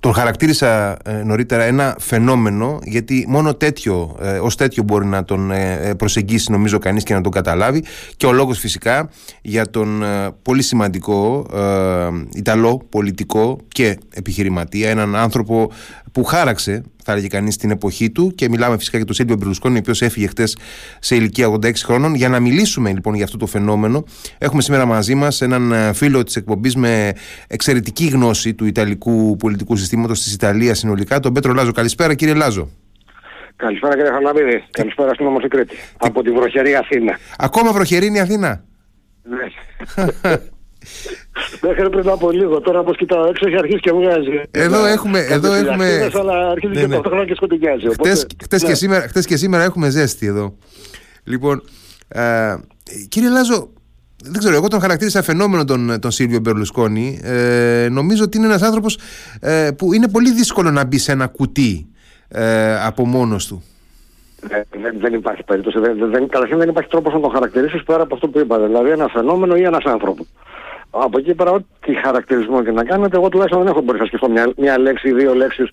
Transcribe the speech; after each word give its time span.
τον 0.00 0.14
χαρακτήρισα 0.14 0.96
ε, 1.04 1.12
νωρίτερα 1.12 1.62
ένα 1.62 1.96
φαινόμενο 1.98 2.78
γιατί 2.82 3.24
μόνο 3.28 3.54
τέτοιο, 3.54 4.16
ε, 4.20 4.38
ως 4.38 4.56
τέτοιο 4.56 4.82
μπορεί 4.82 5.06
να 5.06 5.24
τον 5.24 5.50
ε, 5.50 5.94
προσεγγίσει 5.94 6.50
νομίζω 6.50 6.78
κανείς 6.78 7.02
και 7.02 7.14
να 7.14 7.20
τον 7.20 7.32
καταλάβει. 7.32 7.84
Και 8.16 8.26
ο 8.26 8.32
λόγος 8.32 8.58
φυσικά 8.58 9.10
για 9.42 9.70
τον 9.70 10.04
πολύ 10.42 10.62
σημαντικό 10.62 11.46
Ιταλό 12.34 12.86
πολιτικό 12.88 13.58
και 13.68 13.98
επιχειρηματία 14.10 14.90
έναν 14.90 15.16
άνθρωπο 15.16 15.70
που 16.12 16.24
χάραξε 16.24 16.82
θα 17.10 17.16
έλεγε 17.16 17.36
κανείς 17.36 17.56
την 17.56 17.70
εποχή 17.70 18.10
του 18.10 18.32
και 18.34 18.48
μιλάμε 18.48 18.78
φυσικά 18.78 18.96
για 18.96 19.06
τον 19.06 19.14
Σίλβιο 19.14 19.36
Μπερλουσκόνη, 19.36 19.76
ο 19.76 19.78
οποίος 19.78 20.02
έφυγε 20.02 20.26
χτες 20.26 20.56
σε 21.00 21.14
ηλικία 21.14 21.48
86 21.48 21.74
χρόνων. 21.76 22.14
Για 22.14 22.28
να 22.28 22.40
μιλήσουμε 22.40 22.92
λοιπόν 22.92 23.14
για 23.14 23.24
αυτό 23.24 23.36
το 23.36 23.46
φαινόμενο, 23.46 24.04
έχουμε 24.38 24.62
σήμερα 24.62 24.86
μαζί 24.86 25.14
μας 25.14 25.40
έναν 25.40 25.72
ε, 25.72 25.92
φίλο 25.92 26.22
της 26.22 26.36
εκπομπής 26.36 26.76
με 26.76 27.12
εξαιρετική 27.48 28.06
γνώση 28.06 28.54
του 28.54 28.64
Ιταλικού 28.64 29.36
πολιτικού 29.36 29.76
συστήματος 29.76 30.22
της 30.22 30.34
Ιταλίας 30.34 30.78
συνολικά, 30.78 31.20
τον 31.20 31.32
Πέτρο 31.32 31.52
Λάζο. 31.52 31.72
Καλησπέρα 31.72 32.14
κύριε 32.14 32.34
Λάζο. 32.34 32.68
Καλησπέρα 33.56 33.94
κύριε 33.94 34.10
Χαλαβίδη. 34.10 34.64
Καλησπέρα 34.70 35.14
στην 35.14 35.26
Ομοσυκρήτη. 35.26 35.76
Από 35.98 36.22
τη 36.22 36.30
βροχερή 36.30 36.74
Αθήνα. 36.74 37.18
Ακόμα 37.38 37.72
βροχερή 37.72 38.06
είναι 38.06 38.18
η 38.18 38.20
Αθήνα; 38.20 38.64
Ναι. 39.22 39.46
Μέχρι 41.60 41.90
πριν 41.90 42.08
από 42.08 42.30
λίγο, 42.30 42.60
τώρα 42.60 42.78
όπως 42.78 42.96
κοιτάω 42.96 43.24
έξω 43.24 43.46
έχει 43.46 43.56
αρχίσει 43.56 43.80
και 43.80 43.92
βγάζει. 43.92 44.40
Εδώ 44.50 44.84
έχουμε... 44.84 45.18
Εδώ 45.18 45.52
έχουμε... 45.52 46.10
αλλά 46.14 46.50
αρχίζει 46.50 46.72
ναι, 46.72 46.80
και 46.80 46.86
ναι. 46.86 46.96
χρόνο 46.96 47.24
και 47.24 47.34
σκοτεινιάζει. 47.34 47.88
Χτες, 47.88 48.26
χτες, 48.42 48.62
ναι. 48.62 48.68
και 48.68 48.74
σήμερα, 48.74 49.08
χτες 49.08 49.26
και 49.26 49.36
σήμερα 49.36 49.62
έχουμε 49.62 49.88
ζέστη 49.90 50.26
εδώ. 50.26 50.56
Λοιπόν, 51.24 51.62
ε, 52.08 52.54
κύριε 53.08 53.28
Λάζο, 53.28 53.70
δεν 54.24 54.38
ξέρω, 54.38 54.54
εγώ 54.54 54.68
τον 54.68 54.80
χαρακτήρισα 54.80 55.22
φαινόμενο 55.22 55.64
τον, 55.64 56.00
τον 56.00 56.10
Σίλβιο 56.10 56.40
Μπερλουσκόνη. 56.40 57.20
Ε, 57.22 57.88
νομίζω 57.90 58.24
ότι 58.24 58.36
είναι 58.36 58.46
ένας 58.46 58.62
άνθρωπος 58.62 58.98
ε, 59.40 59.70
που 59.78 59.92
είναι 59.92 60.08
πολύ 60.08 60.32
δύσκολο 60.32 60.70
να 60.70 60.84
μπει 60.84 60.98
σε 60.98 61.12
ένα 61.12 61.26
κουτί 61.26 61.88
ε, 62.28 62.84
από 62.84 63.06
μόνος 63.06 63.46
του. 63.46 63.62
Δεν, 64.40 64.98
δεν 65.00 65.14
υπάρχει 65.14 65.42
περίπτωση. 65.42 65.78
Δεν, 65.78 66.10
δεν, 66.10 66.28
καταρχήν 66.28 66.58
δεν 66.58 66.68
υπάρχει 66.68 66.90
τρόπος 66.90 67.12
να 67.12 67.20
τον 67.20 67.30
χαρακτηρίσει 67.30 67.82
πέρα 67.86 68.02
από 68.02 68.14
αυτό 68.14 68.28
που 68.28 68.38
είπατε. 68.38 68.66
Δηλαδή 68.66 68.90
ένα 68.90 69.08
φαινόμενο 69.08 69.56
ή 69.56 69.62
ένας 69.62 69.84
άνθρωπος. 69.84 70.26
Από 70.90 71.18
εκεί 71.18 71.34
πέρα, 71.34 71.50
ό,τι 71.50 71.94
χαρακτηρισμό 71.94 72.62
και 72.62 72.70
να 72.70 72.84
κάνετε, 72.84 73.16
εγώ 73.16 73.28
τουλάχιστον 73.28 73.62
δεν 73.62 73.72
έχω 73.72 73.82
μπορεί 73.82 73.98
να 73.98 74.04
σκεφτώ 74.04 74.30
μια, 74.30 74.52
μια 74.56 74.78
λέξη 74.78 75.08
ή 75.08 75.12
δύο 75.12 75.34
λέξεις 75.34 75.70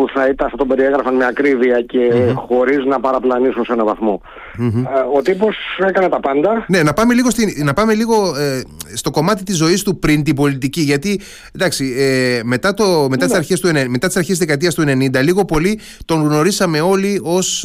που 0.00 0.08
θα, 0.14 0.28
ήταν, 0.28 0.50
θα 0.50 0.56
τον 0.56 0.68
περιέγραφαν 0.68 1.14
με 1.16 1.26
ακρίβεια 1.26 1.80
και 1.80 1.98
mm-hmm. 2.12 2.34
χωρίς 2.34 2.84
να 2.84 3.00
παραπλανήσουν 3.00 3.64
σε 3.64 3.72
έναν 3.72 3.86
βαθμό. 3.86 4.20
Mm-hmm. 4.58 4.84
ο 5.16 5.22
τύπος 5.22 5.56
έκανε 5.88 6.08
τα 6.08 6.20
πάντα. 6.20 6.64
Ναι, 6.68 6.82
να 6.82 6.92
πάμε 6.92 7.14
λίγο, 7.14 7.30
στη, 7.30 7.62
να 7.62 7.72
πάμε 7.72 7.94
λίγο 7.94 8.36
ε, 8.36 8.62
στο 8.94 9.10
κομμάτι 9.10 9.42
της 9.42 9.56
ζωής 9.56 9.82
του 9.82 9.98
πριν 9.98 10.22
την 10.22 10.34
πολιτική. 10.34 10.80
Γιατί 10.80 11.20
εντάξει, 11.54 11.94
ε, 11.98 12.40
μετά, 12.44 12.74
το, 12.74 12.84
μετά 13.10 13.26
ναι. 13.26 13.40
τις 14.06 14.16
αρχές 14.16 14.26
της 14.26 14.38
δεκαετίας 14.38 14.74
του 14.74 14.82
90, 14.82 15.22
λίγο 15.22 15.44
πολύ 15.44 15.80
τον 16.04 16.22
γνωρίσαμε 16.22 16.80
όλοι 16.80 17.20
ως 17.22 17.64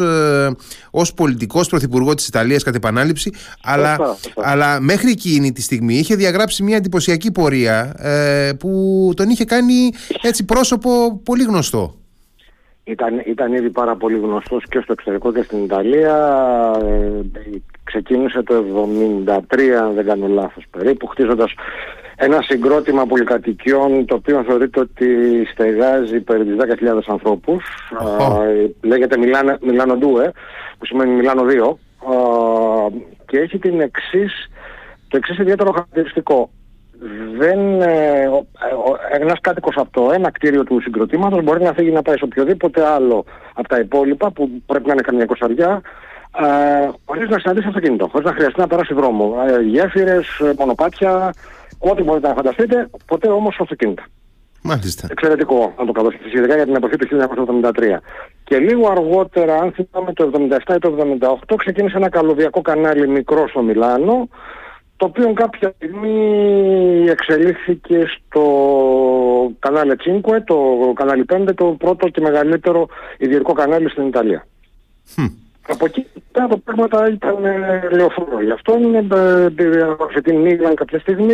ως 0.91 1.09
ε, 1.09 1.13
πολιτικό 1.15 1.65
πρωθυπουργό 1.69 2.13
της 2.13 2.27
Ιταλίας 2.27 2.63
κατά 2.63 2.77
επανάληψη. 2.77 3.31
Αλλά, 3.63 4.17
αλλά 4.35 4.79
μέχρι 4.79 5.09
εκείνη 5.09 5.51
τη 5.51 5.61
στιγμή 5.61 5.95
είχε 5.95 6.15
διαγράψει 6.15 6.63
μια 6.63 6.77
εντυπωσιακή 6.77 7.31
πορεία 7.31 7.93
ε, 7.97 8.53
που 8.53 9.11
τον 9.15 9.29
είχε 9.29 9.45
κάνει 9.45 9.91
έτσι 10.21 10.45
πρόσωπο 10.45 11.21
πολύ 11.23 11.43
γνωστό. 11.43 11.95
Ήταν, 12.87 13.21
ήταν 13.25 13.53
ήδη 13.53 13.69
πάρα 13.69 13.95
πολύ 13.95 14.17
γνωστός 14.17 14.63
και 14.69 14.79
στο 14.79 14.91
εξωτερικό 14.91 15.33
και 15.33 15.41
στην 15.41 15.63
Ιταλία. 15.63 16.15
Ε, 16.81 17.21
ξεκίνησε 17.83 18.43
το 18.43 18.63
1973, 19.25 19.69
αν 19.81 19.93
δεν 19.93 20.05
κάνω 20.05 20.27
λάθος 20.27 20.63
περίπου, 20.71 21.07
χτίζοντας 21.07 21.53
ένα 22.15 22.41
συγκρότημα 22.41 23.05
πολυκατοικιών 23.05 24.05
το 24.05 24.15
οποίο 24.15 24.43
θεωρείται 24.43 24.79
ότι 24.79 25.07
στεγάζει 25.51 26.19
περί 26.19 26.45
τις 26.45 26.55
10.000 26.55 27.01
ανθρώπους. 27.07 27.63
λέγεται 28.81 29.17
Μιλάνο, 29.17 29.57
Μιλάνο 29.61 29.95
Ντούε, 29.95 30.31
που 30.77 30.85
σημαίνει 30.85 31.11
Μιλάνο 31.11 31.43
2. 31.43 31.77
και 33.25 33.37
έχει 33.37 33.59
την 33.59 33.81
εξής, 33.81 34.49
το 35.07 35.17
εξής 35.17 35.37
ιδιαίτερο 35.37 35.71
χαρακτηριστικό 35.71 36.49
δεν, 37.37 37.81
ε, 37.81 38.29
ένας 39.11 39.39
κάτοικος 39.41 39.75
από 39.77 39.89
το 39.91 40.11
ένα 40.11 40.31
κτίριο 40.31 40.63
του 40.63 40.81
συγκροτήματος 40.81 41.43
μπορεί 41.43 41.63
να 41.63 41.73
φύγει 41.73 41.91
να 41.91 42.01
πάει 42.01 42.17
σε 42.17 42.23
οποιοδήποτε 42.23 42.85
άλλο 42.85 43.25
από 43.53 43.67
τα 43.67 43.79
υπόλοιπα 43.79 44.31
που 44.31 44.49
πρέπει 44.65 44.87
να 44.87 44.93
είναι 44.93 45.01
καμιά 45.01 45.25
κοσαριά 45.25 45.81
ε, 46.39 46.89
χωρίς 47.05 47.29
να 47.29 47.39
συναντήσει 47.39 47.67
αυτοκίνητο, 47.67 48.07
χωρίς 48.07 48.25
να 48.25 48.33
χρειαστεί 48.33 48.59
να 48.59 48.67
περάσει 48.67 48.93
δρόμο. 48.93 49.35
Ε, 49.47 49.61
γέφυρες, 49.61 50.41
μονοπάτια, 50.57 51.33
ό,τι 51.79 52.03
μπορείτε 52.03 52.27
να 52.27 52.33
φανταστείτε, 52.33 52.89
ποτέ 53.05 53.27
όμως 53.27 53.57
αυτοκίνητα. 53.59 54.03
Μάλιστα. 54.67 55.07
Εξαιρετικό 55.11 55.73
να 55.77 55.85
το 55.85 55.91
καταστήσει, 55.91 56.37
ειδικά 56.37 56.55
για 56.55 56.65
την 56.65 56.75
εποχή 56.75 56.95
του 56.95 57.07
1973. 57.07 58.01
Και 58.43 58.57
λίγο 58.57 58.89
αργότερα, 58.89 59.55
αν 59.55 59.71
θυμάμαι 59.71 60.13
το 60.13 60.31
1977 60.33 60.75
ή 60.75 60.79
το 60.79 60.95
1978, 61.49 61.55
ξεκίνησε 61.55 61.97
ένα 61.97 62.09
καλωδιακό 62.09 62.61
κανάλι 62.61 63.07
μικρό 63.07 63.47
στο 63.47 63.61
Μιλάνο, 63.61 64.29
το 64.97 65.05
οποίο 65.05 65.33
κάποια 65.33 65.73
στιγμή 65.75 67.05
εξελίχθηκε 67.09 68.05
στο 68.07 68.43
κανάλι 69.59 69.95
5, 70.25 70.37
το 70.45 70.55
κανάλι 70.95 71.25
5, 71.33 71.49
το 71.55 71.65
πρώτο 71.65 72.07
και 72.07 72.21
μεγαλύτερο 72.21 72.87
ιδιωτικό 73.17 73.53
κανάλι 73.53 73.89
στην 73.89 74.07
Ιταλία. 74.07 74.47
Από 75.67 75.85
εκεί 75.85 76.05
πέρα 76.31 76.47
τα 76.47 76.57
πράγματα 76.57 77.09
ήταν 77.09 77.45
ε, 77.45 77.87
λεωφόρο. 77.91 78.41
Γι' 78.41 78.51
αυτό 78.51 78.77
έφτιαξε 79.89 80.21
την 80.21 80.35
Μίγλαν 80.35 80.75
κάποια 80.75 80.99
στιγμή, 80.99 81.33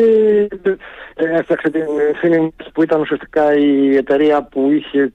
ε, 1.16 1.38
έφτιαξε 1.38 1.70
την 1.70 1.86
Phoenix 2.22 2.66
που 2.74 2.84
ήταν 2.84 3.02
ουσιαστικά 3.02 3.56
η 3.56 3.96
εταιρεία 3.96 4.44
που 4.44 4.72
είχε 4.72 5.14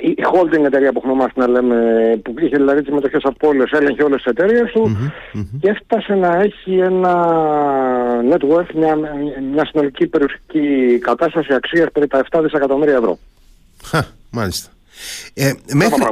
η 0.00 0.16
holding 0.32 0.64
εταιρεία 0.64 0.92
που 0.92 1.00
έχουμε 1.04 1.14
να 1.34 1.48
λέμε, 1.48 1.76
που 2.24 2.34
είχε 2.38 2.56
δηλαδή 2.56 2.82
τις 2.82 2.94
μετοχέ 2.94 3.18
από 3.22 3.48
όλες, 3.48 3.70
έλεγχε 3.70 4.02
όλες 4.02 4.22
τις 4.22 4.32
εταιρείες 4.32 4.70
του 4.72 5.12
και 5.60 5.68
έφτασε 5.68 6.14
να 6.14 6.40
έχει 6.40 6.78
ένα 6.78 7.14
net 8.30 8.54
worth, 8.54 8.74
μια, 8.74 8.96
μια 9.52 9.66
συνολική 9.66 10.06
περιουσική 10.06 10.98
κατάσταση 10.98 11.54
αξίας 11.54 11.88
περί 11.92 12.06
τα 12.06 12.24
7 12.30 12.40
δισεκατομμύρια 12.42 12.96
ευρώ. 12.96 13.18
Χα, 13.84 14.02
μάλιστα. 14.30 14.70
Ε, 15.34 15.52
μέχρι, 15.72 16.02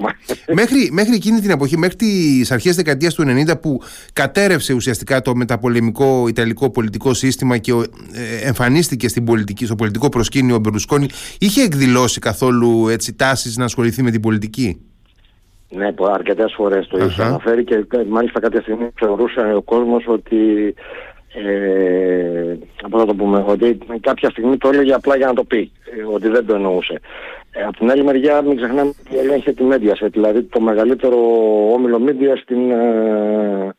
μέχρι, 0.54 0.88
μέχρι 0.92 1.14
εκείνη 1.14 1.40
την 1.40 1.50
εποχή, 1.50 1.78
μέχρι 1.78 1.96
τις 1.96 2.50
αρχές 2.50 2.76
δεκαετίας 2.76 3.14
του 3.14 3.24
90, 3.48 3.60
που 3.60 3.80
κατέρευσε 4.12 4.72
ουσιαστικά 4.72 5.22
το 5.22 5.34
μεταπολεμικό 5.34 6.28
Ιταλικό 6.28 6.70
πολιτικό 6.70 7.14
σύστημα 7.14 7.58
και 7.58 7.72
ε, 7.72 8.46
εμφανίστηκε 8.46 9.08
στην 9.08 9.24
πολιτική, 9.24 9.66
στο 9.66 9.74
πολιτικό 9.74 10.08
προσκήνιο 10.08 10.54
ο 10.54 10.58
Μπερλουσκόνη, 10.58 11.08
είχε 11.38 11.62
εκδηλώσει 11.62 12.20
καθόλου 12.20 12.86
τάσεις 13.16 13.56
να 13.56 13.64
ασχοληθεί 13.64 14.02
με 14.02 14.10
την 14.10 14.20
πολιτική; 14.20 14.80
Ναι, 15.68 15.94
αρκετές 16.12 16.52
φορές 16.56 16.86
το 16.86 17.04
είχε 17.04 17.22
αναφέρει 17.22 17.64
και 17.64 17.84
μάλιστα 18.08 18.40
κάποια 18.40 18.60
στιγμή 18.60 18.88
θεωρούσε 18.94 19.52
ο 19.56 19.62
κόσμος 19.62 20.04
ότι 20.06 20.74
ε, 21.34 22.56
να 22.88 23.06
το 23.06 23.14
πούμε, 23.14 23.44
ότι 23.46 23.78
κάποια 24.00 24.30
στιγμή 24.30 24.56
το 24.56 24.68
έλεγε 24.68 24.92
απλά 24.92 25.16
για 25.16 25.26
να 25.26 25.32
το 25.32 25.44
πει, 25.44 25.70
ε, 25.98 26.14
ότι 26.14 26.28
δεν 26.28 26.46
το 26.46 26.54
εννοούσε. 26.54 27.00
Ε, 27.56 27.62
από 27.62 27.76
την 27.78 27.90
άλλη 27.90 28.04
μεριά 28.04 28.42
μην 28.42 28.56
ξεχνάμε 28.56 28.92
ότι 29.06 29.18
ελέγχει 29.18 29.52
τη 29.52 29.64
Mediaset, 29.70 30.08
δηλαδή 30.12 30.42
το 30.42 30.60
μεγαλύτερο 30.60 31.18
όμιλο 31.72 32.00
Media 32.06 32.38
στην, 32.42 32.70
ε, 32.70 33.74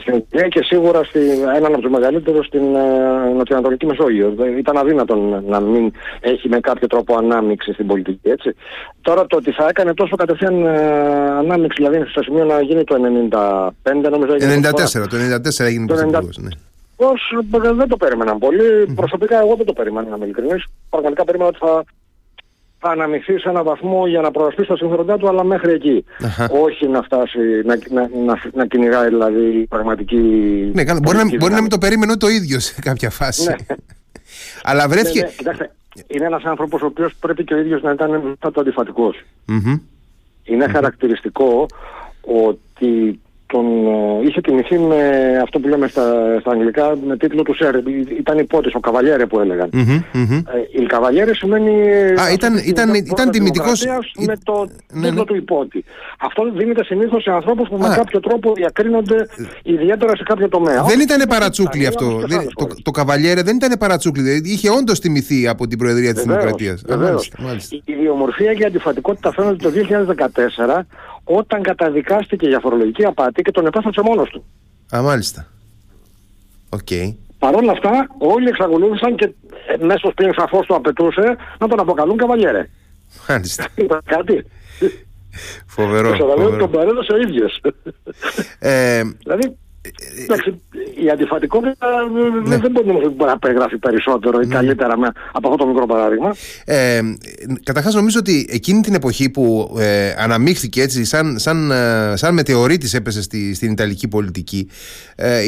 στην 0.00 0.24
και 0.48 0.62
σίγουρα 0.62 1.04
στη, 1.04 1.20
έναν 1.56 1.72
από 1.72 1.80
τους 1.80 1.90
μεγαλύτερους 1.90 2.46
στην 2.46 2.74
ε, 2.74 3.32
Νοτιοανατολική 3.36 3.86
Μεσόγειο. 3.86 4.34
Ήταν 4.58 4.76
αδύνατο 4.76 5.42
να 5.46 5.60
μην 5.60 5.92
έχει 6.20 6.48
με 6.48 6.60
κάποιο 6.60 6.86
τρόπο 6.86 7.16
ανάμειξη 7.16 7.72
στην 7.72 7.86
πολιτική. 7.86 8.28
Έτσι. 8.28 8.54
Τώρα 9.00 9.26
το 9.26 9.36
ότι 9.36 9.52
θα 9.52 9.66
έκανε 9.68 9.94
τόσο 9.94 10.16
κατευθείαν 10.16 10.64
ε, 10.64 10.78
ανάμειξη, 11.38 11.82
δηλαδή 11.82 12.10
στο 12.10 12.22
σημείο 12.22 12.44
να 12.44 12.60
γίνει 12.60 12.84
το 12.84 12.96
95 13.84 14.10
νομίζω. 14.10 14.34
94, 14.34 15.08
το 15.08 15.16
94 15.60 15.64
έγινε 15.66 15.86
το 15.86 15.94
94. 15.94 16.22
Ναι. 16.36 16.67
Πώς, 16.98 17.20
δεν 17.76 17.88
το 17.88 17.96
περίμεναν 17.96 18.38
πολύ. 18.38 18.64
Mm-hmm. 18.64 18.94
Προσωπικά 18.94 19.38
εγώ 19.38 19.54
δεν 19.56 19.66
το 19.66 19.72
περίμενα 19.72 20.08
να 20.08 20.16
είμαι 20.16 20.24
ειλικρινής. 20.24 20.64
Πραγματικά 20.90 21.24
περίμενα 21.24 21.50
ότι 21.50 21.58
θα 21.58 21.84
θα 22.80 22.90
αναμειχθεί 22.90 23.38
σε 23.38 23.48
έναν 23.48 23.64
βαθμό 23.64 24.06
για 24.06 24.20
να 24.20 24.30
προασπίσει 24.30 24.68
τα 24.68 24.76
συμφέροντά 24.76 25.16
του, 25.16 25.28
αλλά 25.28 25.44
μέχρι 25.44 25.72
εκεί. 25.72 26.04
Όχι 26.66 26.88
να 26.88 27.02
φτάσει 27.02 27.38
να, 27.64 27.78
να, 27.90 28.08
να, 28.24 28.40
να 28.52 28.66
κυνηγάει 28.66 29.08
δηλαδή 29.08 29.66
πραγματική. 29.68 30.16
Ναι, 30.74 30.84
καλά. 30.84 31.00
Μπορεί, 31.02 31.16
να, 31.16 31.36
μπορεί 31.36 31.52
να 31.52 31.60
μην 31.60 31.70
το 31.70 31.78
περίμενε 31.78 32.16
το 32.16 32.28
ίδιος 32.28 32.64
σε 32.64 32.80
κάποια 32.80 33.10
φάση. 33.10 33.48
Ναι. 33.48 33.56
αλλά 34.62 34.88
βρέθηκε. 34.88 35.20
Ναι, 35.20 35.26
ναι, 35.26 35.32
κοιτάξτε, 35.36 35.70
είναι 36.06 36.24
ένας 36.24 36.42
άνθρωπος 36.44 36.82
ο 36.82 36.86
οποίος 36.86 37.14
πρέπει 37.20 37.44
και 37.44 37.54
ο 37.54 37.58
ίδιος 37.58 37.82
να 37.82 37.90
ήταν 37.90 38.10
μετά 38.10 38.50
το 38.50 38.60
αντιφατικός. 38.60 39.16
Mm-hmm. 39.48 39.80
Είναι 40.44 40.64
mm-hmm. 40.64 40.72
χαρακτηριστικό 40.72 41.66
ότι 42.20 43.20
τον, 43.52 43.66
ε, 43.86 44.26
είχε 44.26 44.40
τιμηθεί 44.40 44.78
με 44.78 45.00
αυτό 45.42 45.58
που 45.60 45.68
λέμε 45.68 45.88
στα, 45.88 46.36
στα 46.40 46.50
αγγλικά 46.50 46.96
με 47.06 47.16
τίτλο 47.16 47.42
του 47.42 47.54
Σερ. 47.54 47.74
Ήταν 48.18 48.38
υπότης, 48.38 48.74
ο 48.74 48.80
Καβαλιέρε 48.80 49.26
που 49.26 49.40
έλεγαν. 49.40 49.70
Mm-hmm, 49.72 50.42
η 50.82 50.86
Καβαλιέρε 50.86 51.34
σημαίνει... 51.34 51.72
Α, 52.20 52.32
ήταν, 52.32 52.56
ήταν, 52.66 52.94
ήταν 52.94 53.30
τιμητικός... 53.30 53.84
Με 54.26 54.36
το 54.44 54.68
ναι, 54.92 55.02
τίτλο 55.02 55.18
ναι. 55.18 55.24
του 55.24 55.34
ιππότη. 55.34 55.84
Αυτό 56.18 56.50
δίνεται 56.56 56.84
συνήθως 56.84 57.22
σε 57.22 57.30
ανθρώπους 57.30 57.68
που 57.68 57.76
με 57.76 57.88
κάποιο 57.96 58.20
τρόπο 58.20 58.52
διακρίνονται 58.52 59.28
ιδιαίτερα 59.62 60.16
σε 60.16 60.22
κάποιο 60.22 60.48
τομέα. 60.48 60.82
Δεν 60.82 61.00
ήταν 61.00 61.28
παρατσούκλι 61.28 61.86
αυτό. 61.86 62.20
το, 62.54 62.68
το 62.82 62.90
Καβαλιέρε 62.90 63.42
δεν 63.42 63.56
ήταν 63.56 63.78
παρατσούκλι. 63.78 64.22
Δηλαδή 64.22 64.50
είχε 64.50 64.70
όντως 64.70 65.00
τιμηθεί 65.00 65.48
από 65.48 65.66
την 65.66 65.78
Προεδρία 65.78 66.14
της 66.14 66.22
Δημοκρατίας. 66.22 66.82
Η 67.70 67.82
ιδιομορφία 67.84 68.54
και 68.54 68.62
η 68.62 68.66
αντιφατικότητα 68.66 69.32
φαίνονται 69.32 69.56
το 69.56 69.70
2014 70.76 70.80
όταν 71.28 71.62
καταδικάστηκε 71.62 72.48
για 72.48 72.60
φορολογική 72.60 73.04
απάτη 73.04 73.42
και 73.42 73.50
τον 73.50 73.66
επέστρεψε 73.66 74.02
μόνος 74.02 74.30
του. 74.30 74.44
Α, 74.96 75.02
μάλιστα. 75.02 75.46
OK. 76.68 76.78
Okay. 76.90 77.14
Παρ' 77.38 77.54
όλα 77.54 77.72
αυτά, 77.72 78.06
όλοι 78.18 78.48
εξακολούθησαν 78.48 79.16
και 79.16 79.34
ε, 79.66 79.84
μέσω 79.84 80.12
πλήν 80.14 80.32
σαφώς 80.36 80.66
το 80.66 80.74
απαιτούσε 80.74 81.36
να 81.58 81.68
τον 81.68 81.80
αποκαλούν 81.80 82.16
καβαλιέρε. 82.16 82.68
Μάλιστα. 83.28 83.66
κάτι. 84.14 84.44
Φοβερό. 85.66 86.14
φοβερό. 86.14 86.56
τον 86.56 86.70
παρέδωσε 86.70 87.12
ο 87.12 87.16
ίδιος. 87.16 87.60
Ε, 88.58 89.02
δηλαδή, 89.18 89.56
Εντάξει, 90.22 90.60
η 91.04 91.10
αντιφατικότητα 91.10 91.86
ναι. 92.44 92.56
δεν 92.56 92.70
μπορεί 92.70 93.14
να 93.16 93.38
περιγράφει 93.38 93.78
περισσότερο 93.78 94.40
ή 94.40 94.46
ναι. 94.46 94.54
καλύτερα 94.54 94.98
με, 94.98 95.12
από 95.32 95.48
αυτό 95.48 95.64
το 95.64 95.66
μικρό 95.66 95.86
παράδειγμα. 95.86 96.34
Ε, 96.64 97.00
Καταρχάς, 97.62 97.94
νομίζω 97.94 98.18
ότι 98.18 98.46
εκείνη 98.50 98.80
την 98.80 98.94
εποχή 98.94 99.30
που 99.30 99.76
ε, 99.78 100.14
αναμίχθηκε 100.18 100.82
έτσι, 100.82 101.04
σαν, 101.04 101.38
σαν, 101.38 101.70
ε, 101.70 102.16
σαν 102.16 102.34
μετεωρίτης 102.34 102.94
έπεσε 102.94 103.22
στη, 103.22 103.54
στην 103.54 103.70
Ιταλική 103.70 104.08
πολιτική, 104.08 104.68
ε, 105.16 105.40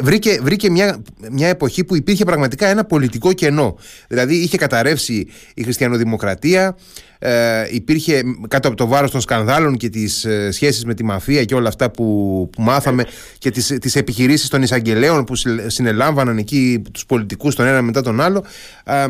βρήκε, 0.00 0.38
βρήκε 0.42 0.70
μια, 0.70 1.02
μια 1.30 1.48
εποχή 1.48 1.84
που 1.84 1.96
υπήρχε 1.96 2.24
πραγματικά 2.24 2.66
ένα 2.66 2.84
πολιτικό 2.84 3.32
κενό. 3.32 3.76
Δηλαδή, 4.08 4.34
είχε 4.34 4.56
καταρρεύσει 4.56 5.28
η 5.54 5.62
χριστιανοδημοκρατία, 5.62 6.76
ε, 7.18 7.66
υπήρχε 7.70 8.22
κάτω 8.48 8.68
από 8.68 8.76
το 8.76 8.86
βάρος 8.86 9.10
των 9.10 9.20
σκανδάλων 9.20 9.76
και 9.76 9.88
τις 9.88 10.24
ε, 10.24 10.50
σχέσεις 10.50 10.84
με 10.84 10.94
τη 10.94 11.04
μαφία 11.04 11.44
και 11.44 11.54
όλα 11.54 11.68
αυτά 11.68 11.90
που, 11.90 12.48
που 12.52 12.62
μάθαμε 12.62 13.04
και 13.38 13.50
τις, 13.50 13.87
τις 13.88 14.00
επιχειρήσεις 14.00 14.48
των 14.48 14.62
εισαγγελέων 14.62 15.24
που 15.24 15.34
συνελάμβαναν 15.66 16.38
εκεί 16.38 16.82
τους 16.92 17.06
πολιτικούς 17.06 17.54
τον 17.54 17.66
ένα 17.66 17.82
μετά 17.82 18.02
τον 18.02 18.20
άλλο 18.20 18.44
ε, 18.84 19.06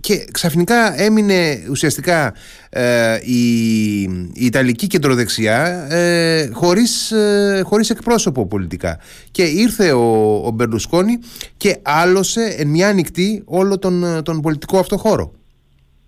και 0.00 0.26
ξαφνικά 0.32 1.00
έμεινε 1.00 1.66
ουσιαστικά 1.70 2.34
ε, 2.70 3.18
η, 3.22 4.00
η 4.32 4.44
Ιταλική 4.44 4.86
κεντροδεξιά 4.86 5.86
ε, 5.90 6.50
χωρίς, 6.52 7.10
ε, 7.10 7.62
χωρίς 7.64 7.90
εκπρόσωπο 7.90 8.46
πολιτικά 8.46 8.98
και 9.30 9.42
ήρθε 9.42 9.92
ο, 9.92 10.34
ο 10.46 10.50
Μπερλουσκόνη 10.50 11.18
και 11.56 11.78
άλωσε 11.82 12.54
εν 12.58 12.68
μια 12.68 12.88
ανοιχτή 12.88 13.42
όλο 13.46 13.78
τον, 13.78 14.22
τον 14.24 14.40
πολιτικό 14.40 14.78
αυτό 14.78 14.96
χώρο. 14.96 15.32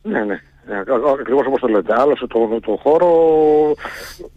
Ναι, 0.02 0.24
ναι. 0.24 0.40
Ναι, 0.66 0.78
ακριβώς 1.20 1.46
όπως 1.46 1.60
το 1.60 1.66
λέτε. 1.66 1.94
Άλλωσε 2.00 2.26
το, 2.26 2.58
το 2.60 2.78
χώρο 2.82 3.10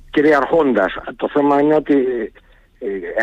κυριαρχώντας. 0.09 0.93
Το 1.15 1.29
θέμα 1.33 1.61
είναι 1.61 1.75
ότι 1.75 1.93
ε, 1.93 2.31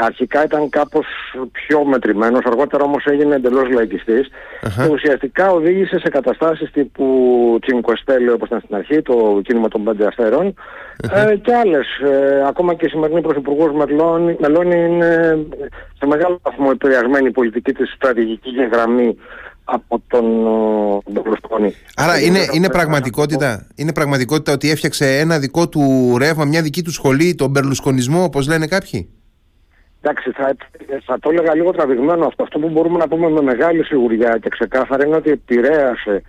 αρχικά 0.02 0.44
ήταν 0.44 0.68
κάπως 0.68 1.06
πιο 1.52 1.84
μετρημένος, 1.84 2.44
αργότερα 2.44 2.84
όμως 2.84 3.04
έγινε 3.04 3.34
εντελώς 3.34 3.70
λαϊκιστής 3.70 4.28
και 4.60 4.92
ουσιαστικά 4.92 5.50
οδήγησε 5.50 5.98
σε 5.98 6.08
καταστάσεις 6.08 6.70
τύπου 6.70 7.58
Τσινκοεστέλε 7.60 8.32
όπως 8.32 8.48
ήταν 8.48 8.60
στην 8.64 8.74
αρχή, 8.74 9.02
το 9.02 9.40
κίνημα 9.44 9.68
των 9.68 9.84
πέντε 9.84 10.06
αστέρων 10.06 10.54
ε, 11.10 11.36
και 11.36 11.54
άλλες. 11.54 11.86
Ε, 11.98 12.46
ακόμα 12.46 12.74
και 12.74 12.86
η 12.86 12.88
σημερινή 12.88 13.20
πρωθυπουργός 13.20 13.72
Μελώνη 14.38 14.84
είναι 14.84 15.38
σε 15.98 16.06
μεγάλο 16.06 16.40
βαθμό 16.42 16.68
επηρεασμένη 16.72 17.26
η 17.26 17.30
πολιτική 17.30 17.72
της 17.72 17.92
στρατηγική 17.92 18.50
γραμμή 18.72 19.16
από 19.64 20.02
τον 20.06 20.24
Μπερλουσκόνη. 21.10 21.74
Άρα 21.96 22.20
είναι, 22.20 22.38
είναι, 22.52 22.68
πραγματικότητα, 22.68 23.66
είναι 23.74 23.92
πραγματικότητα 23.92 24.52
ότι 24.52 24.70
έφτιαξε 24.70 25.18
ένα 25.18 25.38
δικό 25.38 25.68
του 25.68 26.14
ρεύμα, 26.18 26.44
μια 26.44 26.62
δική 26.62 26.82
του 26.82 26.92
σχολή, 26.92 27.34
τον 27.34 27.50
Μπερλουσκονισμό 27.50 28.22
όπως 28.22 28.48
λένε 28.48 28.66
κάποιοι; 28.66 29.08
Εντάξει, 30.04 30.30
θα, 30.30 30.56
θα 31.04 31.18
το 31.18 31.30
έλεγα 31.30 31.54
λίγο 31.54 31.70
τραβηγμένο 31.70 32.26
αυτό. 32.26 32.42
Αυτό 32.42 32.58
που 32.58 32.68
μπορούμε 32.68 32.98
να 32.98 33.08
πούμε 33.08 33.30
με 33.30 33.42
μεγάλη 33.42 33.84
σιγουριά 33.84 34.38
και 34.38 34.48
ξεκάθαρα 34.48 35.06
είναι 35.06 35.16
ότι 35.16 35.30
επηρέασε 35.30 36.22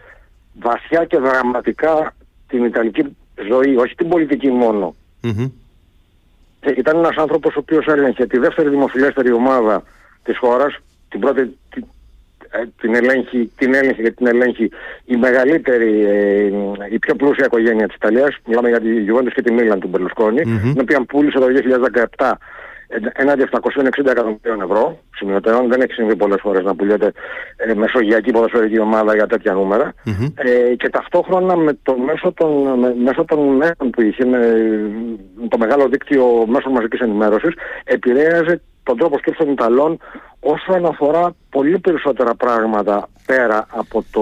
βαθιά 0.60 1.06
και 1.06 1.18
δραματικά 1.18 2.16
την 2.48 2.64
Ιταλική 2.64 3.16
ζωή, 3.50 3.76
όχι 3.76 3.96
την 3.96 4.10
πολιτική 4.10 4.50
μόνο. 4.50 4.96
Mm-hmm. 5.24 5.52
Ήταν 6.78 6.98
ένας 6.98 7.16
άνθρωπος 7.16 7.56
ο 7.56 7.60
οποίος 7.60 7.86
έλεγχε 7.86 8.26
τη 8.26 8.38
δεύτερη 8.38 8.70
δημοφιλέστερη 8.70 9.32
ομάδα 9.32 9.84
της 10.24 10.38
χώρας, 10.38 10.78
την 11.10 11.20
πρώτη, 11.20 11.58
ε, 12.50 12.64
την 12.82 12.96
ελέγχει, 12.96 13.52
την 13.58 13.74
έλεγχε 13.74 14.02
και 14.02 14.12
την 14.12 14.28
ελέγχει 14.28 14.70
η 15.06 15.16
μεγαλύτερη, 15.16 16.06
ε, 16.06 16.52
η 16.92 17.00
πιο 17.00 17.16
πλούσια 17.16 17.46
οικογένεια 17.46 17.88
της 17.88 17.96
Ιταλίας, 17.96 18.38
μιλάμε 18.46 18.70
για 18.70 18.80
τη 18.80 18.90
Juventus 19.08 19.32
και 19.34 19.42
τη 19.42 19.52
Μίλαν 19.54 19.80
του 19.80 19.88
Μπερλουσκόνη, 19.88 20.42
mm-hmm. 20.46 20.72
την 20.72 20.82
οποία 20.82 21.06
πούλησε 21.06 21.40
το 21.40 21.46
2017 22.18 22.32
έναντι 23.14 23.44
760 23.52 24.06
εκατομμυρίων 24.06 24.62
ευρώ 24.62 25.00
σημειωτέων. 25.16 25.68
Δεν 25.70 25.82
έχει 25.82 25.94
συμβεί 25.94 26.16
πολλές 26.16 26.40
φορές 26.42 26.64
να 26.64 26.76
πουλιέται 26.76 27.12
ε, 27.56 27.74
μεσογειακή 27.74 28.32
ποδοσφαιρική 28.32 28.80
ομάδα 28.80 29.16
για 29.16 29.28
τέτοια 29.28 29.54
νούμερα. 29.54 29.94
Mm-hmm. 30.06 30.34
Ε, 30.36 30.76
και 30.76 30.90
ταυτόχρονα 30.90 31.56
με 31.56 31.78
το 31.84 31.98
μέσο 31.98 32.34
των, 32.34 32.80
με, 32.80 32.96
μέσω 33.04 33.26
των 33.26 33.40
μέσων 33.56 33.90
που 33.90 34.02
είχε, 34.02 34.26
με, 34.26 34.38
με 35.42 35.48
το 35.48 35.58
μεγάλο 35.58 35.88
δίκτυο 35.88 36.46
μέσων 36.48 36.72
μαζικής 36.72 37.00
ενημέρωσης, 37.00 37.54
επηρέαζε 37.84 38.62
τον 38.84 38.98
τρόπο 38.98 39.18
σκέψης 39.18 39.44
των 39.46 39.54
Ιταλών 39.54 40.00
όσον 40.40 40.86
αφορά 40.86 41.36
πολύ 41.50 41.80
περισσότερα 41.80 42.36
πράγματα 42.36 43.10
πέρα 43.26 43.66
από, 43.70 44.04
το, 44.12 44.22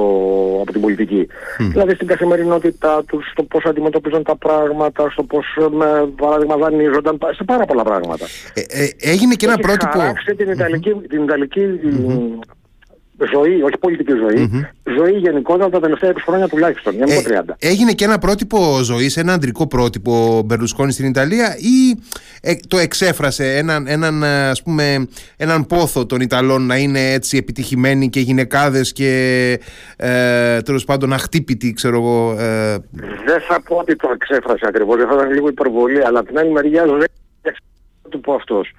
από 0.61 0.71
την 0.71 0.81
πολιτική. 0.81 1.27
Δηλαδή 1.57 1.95
στην 1.95 2.07
καθημερινότητά 2.07 3.03
τους, 3.03 3.29
στο 3.31 3.43
πώς 3.43 3.65
αντιμετωπίζουν 3.65 4.23
τα 4.23 4.35
πράγματα, 4.35 5.09
στο 5.09 5.23
πώς 5.23 5.45
με 5.71 6.09
παράδειγμα 6.15 6.55
δανείζονταν, 6.55 7.17
σε 7.35 7.43
πάρα 7.43 7.65
πολλά 7.65 7.83
πράγματα. 7.83 8.25
Ε, 8.53 8.61
ε, 8.83 8.89
έγινε 8.99 9.35
και 9.35 9.45
ένα 9.45 9.57
πρότυπο... 9.57 9.99
την 10.37 10.49
Ιταλική, 10.49 10.93
την 10.93 11.23
ιταλικη 11.23 11.61
ζωή, 13.33 13.61
όχι 13.61 13.77
πολιτική 13.79 14.11
ζωή, 14.11 14.69
ζωή 14.83 15.11
γενικότερα 15.11 15.69
τα 15.69 15.79
τελευταία 15.79 16.11
20 16.13 16.15
χρόνια 16.25 16.47
τουλάχιστον, 16.47 16.93
για 16.93 17.05
ε, 17.09 17.43
30. 17.47 17.53
Έγινε 17.59 17.91
και 17.91 18.05
ένα 18.05 18.17
πρότυπο 18.17 18.79
ζωής, 18.83 19.17
ένα 19.17 19.33
αντρικό 19.33 19.67
πρότυπο 19.67 20.41
Μπερλουσκόνη 20.45 20.91
στην 20.91 21.05
Ιταλία 21.05 21.55
ή 21.57 21.99
ε, 22.41 22.53
το 22.67 22.77
εξέφρασε 22.77 23.57
έναν, 23.57 23.87
έναν, 23.87 24.23
ας 24.23 24.63
πούμε, 24.63 25.07
έναν 25.37 25.65
πόθο 25.65 26.05
των 26.05 26.21
Ιταλών 26.21 26.65
να 26.65 26.77
είναι 26.77 27.11
έτσι 27.11 27.37
επιτυχημένοι 27.37 28.09
και 28.09 28.19
γυναικάδες 28.19 28.93
και 28.93 29.09
ε, 29.95 30.61
τέλος 30.61 30.85
πάντων 30.85 31.13
αχτύπητοι, 31.13 31.73
ξέρω 31.73 31.95
εγώ. 31.95 32.35
Ε... 32.39 32.77
Δεν 33.25 33.41
θα 33.47 33.61
πω 33.61 33.75
ότι 33.75 33.95
το 33.95 34.09
εξέφρασε 34.13 34.65
ακριβώς, 34.67 34.97
θα 34.97 35.13
ήταν 35.13 35.31
λίγο 35.31 35.47
υπερβολή, 35.47 36.05
αλλά 36.05 36.19
από 36.19 36.27
την 36.27 36.37
άλλη 36.37 36.51
μεριά 36.51 36.85
δεν 36.85 37.09
του 38.09 38.19
πω 38.19 38.33
αυτός 38.33 38.73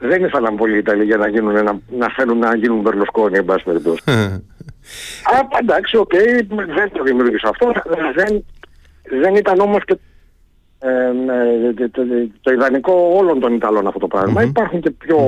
δεν 0.00 0.24
ήθελαν 0.24 0.56
πολύ 0.56 0.74
οι 0.74 0.78
Ιταλοί 0.78 1.04
για 1.04 1.16
να, 1.16 1.28
γίνουν 1.28 1.56
ένα, 1.56 1.80
να 1.98 2.08
θέλουν 2.16 2.38
να 2.38 2.56
γίνουν 2.56 2.80
Μπερλουσκόνι, 2.80 3.36
εν 3.36 3.44
πάση 3.44 3.64
περιπτώσει. 3.64 4.02
Α, 5.34 5.58
εντάξει, 5.60 5.96
OK, 5.96 6.10
okay, 6.12 6.46
δεν 6.48 6.90
το 6.92 7.02
δημιούργησα 7.02 7.48
αυτό. 7.48 7.72
Δεν, 8.14 8.44
δεν 9.20 9.34
ήταν 9.34 9.60
όμως 9.60 9.84
και 9.84 9.98
ε, 10.82 10.88
ε 11.82 11.88
το, 11.88 12.02
το, 12.40 12.52
ιδανικό 12.52 13.12
όλων 13.16 13.40
των 13.40 13.54
Ιταλών 13.54 13.86
αυτό 13.86 13.98
το 13.98 14.06
πράγμα 14.06 14.42
Υπάρχουν 14.42 14.80
και 14.80 14.90
πιο 14.90 15.18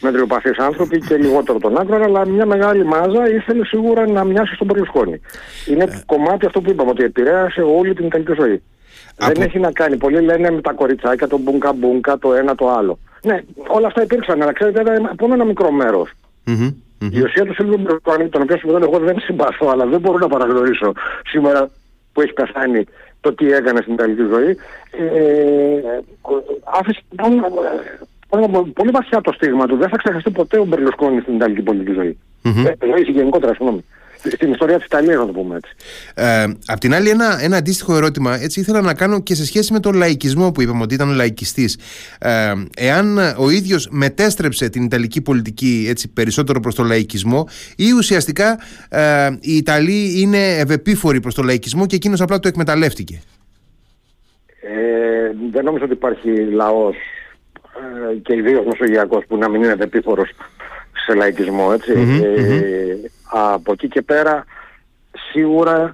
μετριοπαθείς 0.00 0.58
άνθρωποι 0.58 0.98
και 0.98 1.16
λιγότερο 1.16 1.58
των 1.58 1.78
άκρων, 1.78 2.04
αλλά 2.04 2.28
μια 2.28 2.46
μεγάλη 2.46 2.84
μάζα 2.84 3.30
ήθελε 3.30 3.64
σίγουρα 3.64 4.06
να 4.06 4.24
μοιάσει 4.24 4.54
στον 4.54 4.66
Μπερλουσκόνι. 4.66 5.20
Είναι 5.66 5.84
ε. 5.84 6.02
κομμάτι 6.06 6.46
αυτό 6.46 6.60
που 6.60 6.70
είπαμε, 6.70 6.90
ότι 6.90 7.04
επηρέασε 7.04 7.60
όλη 7.60 7.94
την 7.94 8.06
Ιταλική 8.06 8.32
ζωή. 8.38 8.62
Δεν 9.16 9.42
έχει 9.42 9.58
να 9.58 9.72
κάνει. 9.72 9.96
Πολλοί 9.96 10.20
λένε 10.20 10.50
με 10.50 10.60
τα 10.60 10.72
κοριτσάκια, 10.72 11.28
το 11.28 11.38
μπουνκα 11.38 11.72
μπουνκα, 11.72 12.18
το 12.18 12.34
ένα 12.34 12.54
το 12.54 12.68
άλλο. 12.68 12.98
Ναι, 13.24 13.40
όλα 13.66 13.86
αυτά 13.86 14.02
υπήρξαν, 14.02 14.42
αλλά 14.42 14.52
ξέρετε, 14.52 14.80
ήταν 14.80 15.06
από 15.06 15.32
ένα 15.32 15.44
μικρό 15.44 15.70
μέρος. 15.70 16.10
Mm-hmm. 16.46 16.74
Η 17.10 17.20
ουσία 17.22 17.44
του 17.44 17.54
Σίλβιου 17.54 17.78
Μπερλουσκόνη, 17.78 18.28
τον 18.28 18.42
οποίο 18.42 18.76
εγώ 18.82 18.98
δεν 18.98 19.20
συμπαθώ, 19.20 19.68
αλλά 19.68 19.86
δεν 19.86 20.00
μπορώ 20.00 20.18
να 20.18 20.28
παραγνωρίσω 20.28 20.92
σήμερα 21.24 21.70
που 22.12 22.20
έχει 22.20 22.32
πεθάνει 22.32 22.84
το 23.20 23.32
τι 23.34 23.52
έκανε 23.52 23.80
στην 23.80 23.92
Ιταλική 23.92 24.22
ζωή, 24.22 24.56
ε, 24.90 25.80
άφησε 26.64 27.00
λοιπόν 28.40 28.72
πολύ 28.72 28.90
βαθιά 28.90 29.20
το 29.20 29.32
στίγμα 29.32 29.66
του. 29.66 29.76
Δεν 29.76 29.88
θα 29.88 29.96
ξεχαστεί 29.96 30.30
ποτέ 30.30 30.58
ο 30.58 30.64
Μπερλουσκόνη 30.64 31.20
στην 31.20 31.34
Ιταλική 31.34 31.62
πολιτική 31.62 31.92
ζωή. 31.92 32.18
Mm-hmm. 32.44 32.74
Ε, 32.78 32.86
ζωή 32.86 33.02
γενικότερα, 33.02 33.54
συγγνώμη 33.54 33.84
στην 34.30 34.52
ιστορία 34.52 34.76
της 34.76 34.84
Ιταλίας 34.86 35.18
να 35.18 35.26
το 35.26 35.32
πούμε 35.32 35.56
έτσι. 35.56 35.74
Ε, 36.14 36.44
απ' 36.66 36.78
την 36.78 36.94
άλλη 36.94 37.08
ένα, 37.08 37.38
ένα 37.42 37.56
αντίστοιχο 37.56 37.96
ερώτημα 37.96 38.42
έτσι 38.42 38.60
ήθελα 38.60 38.80
να 38.80 38.94
κάνω 38.94 39.22
και 39.22 39.34
σε 39.34 39.44
σχέση 39.44 39.72
με 39.72 39.80
τον 39.80 39.94
λαϊκισμό 39.94 40.52
που 40.52 40.62
είπαμε 40.62 40.82
ότι 40.82 40.94
ήταν 40.94 41.08
λαϊκιστής 41.08 41.78
ε, 42.18 42.52
εάν 42.76 43.18
ο 43.38 43.50
ίδιος 43.50 43.88
μετέστρεψε 43.90 44.68
την 44.68 44.84
Ιταλική 44.84 45.20
πολιτική 45.20 45.86
έτσι, 45.88 46.08
περισσότερο 46.12 46.60
προς 46.60 46.74
τον 46.74 46.86
λαϊκισμό 46.86 47.48
ή 47.76 47.92
ουσιαστικά 47.92 48.58
ε, 48.88 49.30
οι 49.40 49.56
Ιταλοί 49.56 50.20
είναι 50.20 50.56
ευεπίφοροι 50.56 51.20
προς 51.20 51.34
τον 51.34 51.44
λαϊκισμό 51.44 51.86
και 51.86 51.96
εκείνος 51.96 52.20
απλά 52.20 52.38
το 52.38 52.48
εκμεταλλεύτηκε; 52.48 53.22
Ε, 54.60 55.32
δεν 55.52 55.64
νομίζω 55.64 55.84
ότι 55.84 55.92
υπάρχει 55.92 56.30
λαός 56.30 56.96
ε, 58.12 58.14
και 58.22 58.34
ιδίως 58.34 58.64
μεσογειακός 58.66 59.24
που 59.26 59.36
να 59.36 59.48
μην 59.48 59.62
είναι 59.62 59.76
επίφορος 59.78 60.30
σε 61.06 61.14
λαϊκισμό 61.14 61.70
έτσι. 61.74 61.92
Ε, 61.92 62.96
από 63.34 63.72
εκεί 63.72 63.88
και 63.88 64.02
πέρα 64.02 64.44
σίγουρα 65.30 65.92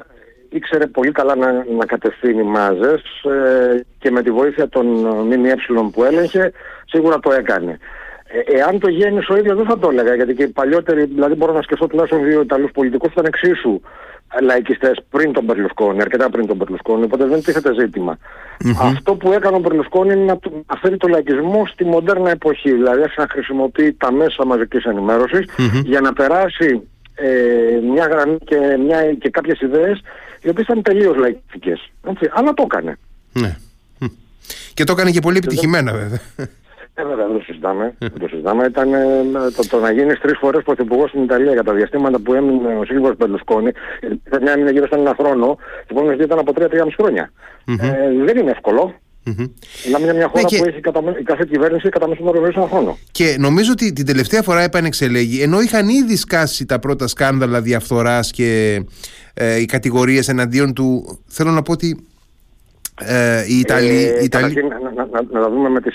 ήξερε 0.49 0.87
πολύ 0.87 1.13
καλά 1.13 1.37
να, 1.37 1.53
να 1.53 1.87
κατευθύνει 1.87 2.43
μάζες 2.43 3.03
ε, 3.25 3.81
και 3.99 4.11
με 4.11 4.23
τη 4.23 4.31
βοήθεια 4.31 4.69
των 4.69 4.87
ΜΜΕ 5.27 5.55
που 5.93 6.05
έλεγχε 6.05 6.53
σίγουρα 6.85 7.19
το 7.19 7.33
έκανε. 7.33 7.79
Ε, 8.25 8.57
εάν 8.57 8.79
το 8.79 8.89
γέννησε 8.89 9.33
ο 9.33 9.37
ίδιος 9.37 9.57
δεν 9.57 9.67
θα 9.67 9.79
το 9.79 9.89
έλεγα 9.91 10.15
γιατί 10.15 10.35
και 10.35 10.43
οι 10.43 10.49
παλιότεροι, 10.49 11.05
δηλαδή 11.05 11.35
μπορώ 11.35 11.53
να 11.53 11.63
σκεφτώ 11.63 11.87
τουλάχιστον 11.87 12.25
δύο 12.25 12.41
Ιταλούς 12.41 12.71
πολιτικούς 12.71 13.13
που 13.13 13.21
ήταν 13.21 13.33
εξίσου 13.35 13.81
λαϊκιστές 14.43 15.03
πριν 15.11 15.33
τον 15.33 15.47
Περλουσκόνη, 15.47 16.01
αρκετά 16.01 16.31
πριν 16.31 16.47
τον 16.47 16.59
Περλουσκόνη, 16.59 17.05
οπότε 17.05 17.25
δεν 17.25 17.43
τίθεται 17.43 17.71
Αυτό 18.83 19.15
που 19.15 19.33
έκανε 19.33 19.57
ο 19.57 19.61
Περλουσκόνη 19.61 20.13
είναι 20.13 20.25
να, 20.25 20.77
φέρει 20.81 20.97
το 20.97 21.09
λαϊκισμό 21.09 21.67
στη 21.67 21.85
μοντέρνα 21.85 22.31
εποχή, 22.31 22.73
δηλαδή 22.73 23.01
να 23.17 23.27
χρησιμοποιεί 23.31 23.93
τα 23.93 24.13
μέσα 24.13 24.47
μαζικής 24.47 24.85
για 25.85 26.01
να 26.01 26.13
περάσει 26.13 26.89
ε, 27.21 27.81
μια 27.93 28.07
γραμμή 28.07 28.39
και, 28.45 28.57
μια, 28.85 29.13
και 29.13 29.31
κάποιες 29.31 29.61
ιδέες 29.61 30.01
οι 30.43 30.49
οποίες 30.49 30.67
ήταν 30.67 30.83
τελείως 30.83 31.17
λαϊκιστικές. 31.17 31.91
Αλλά 32.31 32.55
το 32.55 32.63
έκανε. 32.67 32.99
Ναι. 33.33 33.57
Και 34.75 34.85
το 34.85 34.93
έκανε 34.93 35.11
και 35.11 35.21
πολύ 35.21 35.37
επιτυχημένα 35.37 35.93
βέβαια. 35.93 36.21
Ε, 36.95 37.05
βέβαια, 37.05 37.27
δεν 37.27 37.37
το 37.37 37.43
συζητάμε. 37.43 37.95
δεν 37.99 38.19
το 38.19 38.29
συζητάμε. 38.29 38.65
Ήταν 38.65 38.95
ε, 38.95 39.23
το, 39.57 39.69
το 39.69 39.81
να 39.81 39.91
γίνεις 39.93 40.21
τρεις 40.21 40.39
φορές 40.39 40.63
πρωθυπουργός 40.63 41.09
στην 41.09 41.23
Ιταλία 41.23 41.53
για 41.53 41.65
τα 41.65 41.73
διαστήματα 41.73 42.19
που 42.19 42.35
έμεινε 42.35 42.77
ο 42.77 42.85
Σίλβο 42.85 43.15
Μπερλουσκόνη. 43.19 43.71
μια 44.41 44.53
έμεινε 44.53 44.71
γύρω 44.71 44.87
στον 44.87 45.01
ένα 45.01 45.15
χρόνο. 45.19 45.59
Η 45.81 45.87
επόμενη 45.91 46.23
ήταν 46.23 46.39
από 46.39 46.53
3-3,5 46.57 46.67
χρόνια. 46.97 47.33
Ε, 47.65 48.25
δεν 48.25 48.37
είναι 48.37 48.51
εύκολο. 48.51 48.95
Mm-hmm. 49.27 49.51
Μιλάμε 49.85 50.05
για 50.05 50.15
μια 50.15 50.29
χώρα 50.29 50.43
ναι, 50.43 50.49
και... 50.49 50.57
που 50.59 50.65
έχει 50.65 50.81
κατά, 50.81 51.03
η 51.21 51.23
κάθε 51.23 51.47
κυβέρνηση 51.51 51.89
κατά 51.89 52.09
μέσο 52.09 52.25
όρο 52.25 52.45
ένα 52.45 52.67
χρόνο. 52.69 52.99
Και 53.11 53.37
νομίζω 53.39 53.73
ότι 53.73 53.93
την 53.93 54.07
τελευταία 54.07 54.43
φορά 54.43 54.63
επανεξελέγει, 54.63 55.43
ενώ 55.43 55.61
είχαν 55.61 55.89
ήδη 55.89 56.17
σκάσει 56.17 56.67
τα 56.67 56.79
πρώτα 56.79 57.07
σκάνδαλα 57.07 57.61
διαφθοράς 57.61 58.31
και 58.31 58.81
ε, 59.35 59.61
οι 59.61 59.65
κατηγορίες 59.65 60.29
εναντίον 60.29 60.75
του, 60.75 61.19
θέλω 61.27 61.51
να 61.51 61.63
πω 61.63 61.73
ότι 61.73 62.07
ε, 63.01 63.45
οι 63.47 63.59
Ιταλοί... 63.59 64.13
Ε, 64.19 64.25
Ιταλοί... 64.25 64.63
Να, 64.63 64.79
να, 64.79 64.91
να, 64.91 65.23
να, 65.33 65.41
τα 65.41 65.51
δούμε 65.51 65.69
με 65.69 65.81
τις 65.81 65.95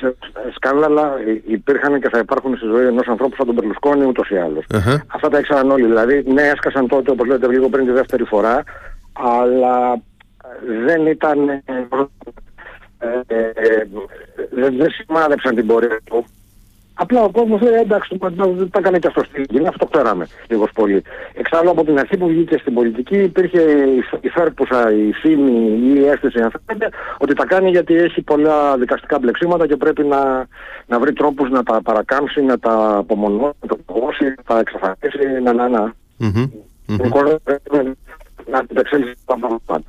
σκάνδαλα 0.56 1.14
υπήρχαν 1.48 2.02
και 2.02 2.10
θα 2.10 2.18
υπάρχουν 2.18 2.56
στη 2.58 2.66
ζωή 2.66 2.86
ενός 2.86 3.08
ανθρώπου 3.08 3.36
σαν 3.36 3.46
τον 3.46 3.56
Περλουσκόνη 3.56 4.06
ούτως 4.06 4.30
ή 4.30 4.38
άλλως. 4.38 4.66
Uh-huh. 4.74 4.98
Αυτά 5.08 5.30
τα 5.30 5.40
ήξεραν 5.40 5.72
όλοι. 5.72 5.86
Δηλαδή 5.86 6.24
ναι 6.34 6.42
έσκασαν 6.42 6.88
τότε 6.88 7.12
όπως 7.12 7.28
λέτε 7.28 7.48
λίγο 7.48 7.70
πριν 7.70 7.86
τη 7.86 7.92
δεύτερη 7.92 8.24
φορά 8.24 8.64
αλλά 9.14 10.02
δεν 10.86 11.06
ήταν... 11.06 11.38
Ε, 13.06 13.36
ε, 13.36 13.46
ε, 13.56 13.88
δεν 14.50 14.92
σημάδεψαν 14.92 15.56
την 15.56 15.68
πορεία 15.68 16.00
του. 16.04 16.26
Απλά 16.98 17.24
ο 17.24 17.30
κόσμος 17.32 17.62
λέει 17.62 17.74
εντάξει, 17.74 18.18
δεν 18.20 18.70
τα 18.70 18.80
έκανε 18.80 19.00
και 19.00 19.08
αυτό 19.08 19.24
στην 19.24 19.46
κοινή, 19.46 19.68
αυτό 19.68 19.86
ξέραμε 19.86 20.28
λίγος 20.50 20.72
πολύ. 20.74 21.04
Εξάλλου 21.34 21.70
από 21.70 21.84
την 21.84 22.00
αρχή 22.00 22.18
που 22.18 22.28
βγήκε 22.28 22.58
στην 22.58 22.74
πολιτική 22.74 23.18
υπήρχε 23.18 23.62
η 24.22 24.30
φέρπουσα, 24.30 24.92
η 24.92 25.12
φήμη 25.12 25.80
ή 25.84 26.00
η 26.00 26.06
αίσθηση 26.08 26.40
αν 26.40 26.52
θέλετε, 26.66 26.90
ότι 27.18 27.34
τα 27.34 27.46
κάνει 27.46 27.70
γιατί 27.70 27.94
έχει 27.96 28.22
πολλά 28.22 28.78
δικαστικά 28.78 29.20
μπλεξίματα 29.20 29.68
και 29.68 29.76
πρέπει 29.76 30.04
να, 30.04 30.48
να 30.88 31.00
βρει 31.00 31.14
τρόπους 31.14 31.50
να 31.50 31.64
τα 31.64 31.82
παρακάμψει, 31.82 32.42
να 32.42 32.60
τα 32.60 32.96
απομονώσει, 32.98 33.58
να 33.62 33.68
τα 33.68 33.78
παγώσει, 33.86 34.24
να 34.24 34.44
τα 34.46 34.60
εξαφανίσει, 34.60 35.42
να 35.44 35.54
να 35.54 35.70
να. 35.70 35.94
Mm-hmm. 36.20 36.50
Να 38.52 38.66
την 38.66 38.78
εξέλιξει 38.78 39.16
τα 39.26 39.38
πράγματα 39.40 39.84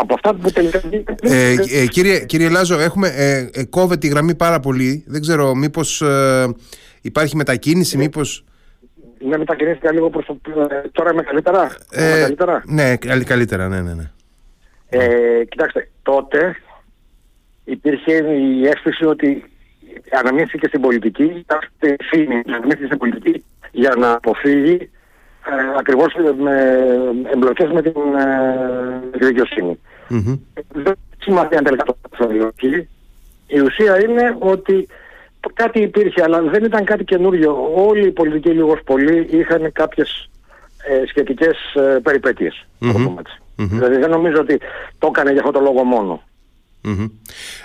από 0.00 0.14
αυτά 0.14 0.34
που 0.34 0.50
τελικά 0.50 0.80
ε, 1.22 1.54
ε, 1.72 1.86
κύριε, 1.86 2.24
κύριε 2.24 2.48
Λάζο, 2.48 2.78
έχουμε, 2.78 3.08
ε, 3.08 3.48
ε, 3.52 3.64
κόβεται 3.64 4.06
η 4.06 4.10
γραμμή 4.10 4.34
πάρα 4.34 4.60
πολύ. 4.60 5.04
Δεν 5.06 5.20
ξέρω, 5.20 5.54
μήπως 5.54 6.00
ε, 6.02 6.54
υπάρχει 7.00 7.36
μετακίνηση, 7.36 7.96
ε, 7.96 8.00
μήπως... 8.00 8.44
Ναι, 9.28 9.38
μετακινήθηκα 9.38 9.92
λίγο 9.92 10.10
προς 10.10 10.26
το... 10.26 10.38
Τώρα 10.92 11.12
είμαι 11.12 11.22
καλύτερα; 11.22 11.76
Ε, 11.90 12.20
καλύτερα; 12.20 12.62
Ναι, 12.66 12.96
καλύτερα, 13.24 13.68
ναι, 13.68 13.80
ναι, 13.80 13.94
ναι. 13.94 14.10
Ε, 14.88 15.44
κοιτάξτε, 15.44 15.88
τότε 16.02 16.56
υπήρχε 17.64 18.12
η 18.12 18.66
αίσθηση 18.66 19.04
ότι 19.04 19.44
αναμίχθηκε 20.10 20.66
στην 20.68 20.80
πολιτική, 20.80 21.46
αναμίχθηκε 22.46 22.86
στην 22.86 22.98
πολιτική 22.98 23.44
για 23.70 23.94
να 23.98 24.12
αποφύγει 24.12 24.74
ε, 24.74 24.86
ακριβώς 25.78 26.14
με 26.38 26.84
εμπλοκές 27.32 27.70
με 27.70 27.82
την, 27.82 27.92
ε, 29.12 29.26
δικαιοσύνη. 29.26 29.78
Mm-hmm. 30.10 30.38
Δεν 30.72 30.94
σημαίνει 31.18 31.56
αν 31.56 31.64
τελικά 31.64 31.84
το 31.84 31.96
όχι. 32.56 32.88
Η 33.46 33.60
ουσία 33.60 34.02
είναι 34.02 34.36
ότι 34.38 34.88
κάτι 35.54 35.82
υπήρχε, 35.82 36.22
αλλά 36.22 36.42
δεν 36.42 36.64
ήταν 36.64 36.84
κάτι 36.84 37.04
καινούριο. 37.04 37.70
Όλοι 37.74 38.06
οι 38.06 38.10
πολιτικοί 38.10 38.50
λίγος 38.50 38.80
πολύ 38.84 39.26
είχαν 39.30 39.72
κάποιες 39.72 40.30
ε, 40.88 41.06
σχετικές 41.06 41.56
ε, 41.74 41.98
περιπέτειες. 42.02 42.66
Mm-hmm. 42.80 43.14
Δηλαδή 43.56 43.96
δεν 43.96 44.10
νομίζω 44.10 44.40
ότι 44.40 44.58
το 44.98 45.06
έκανε 45.06 45.30
για 45.32 45.40
αυτό 45.40 45.52
το 45.52 45.60
λόγο 45.60 45.84
μόνο. 45.84 46.22
Mm-hmm. 46.84 47.10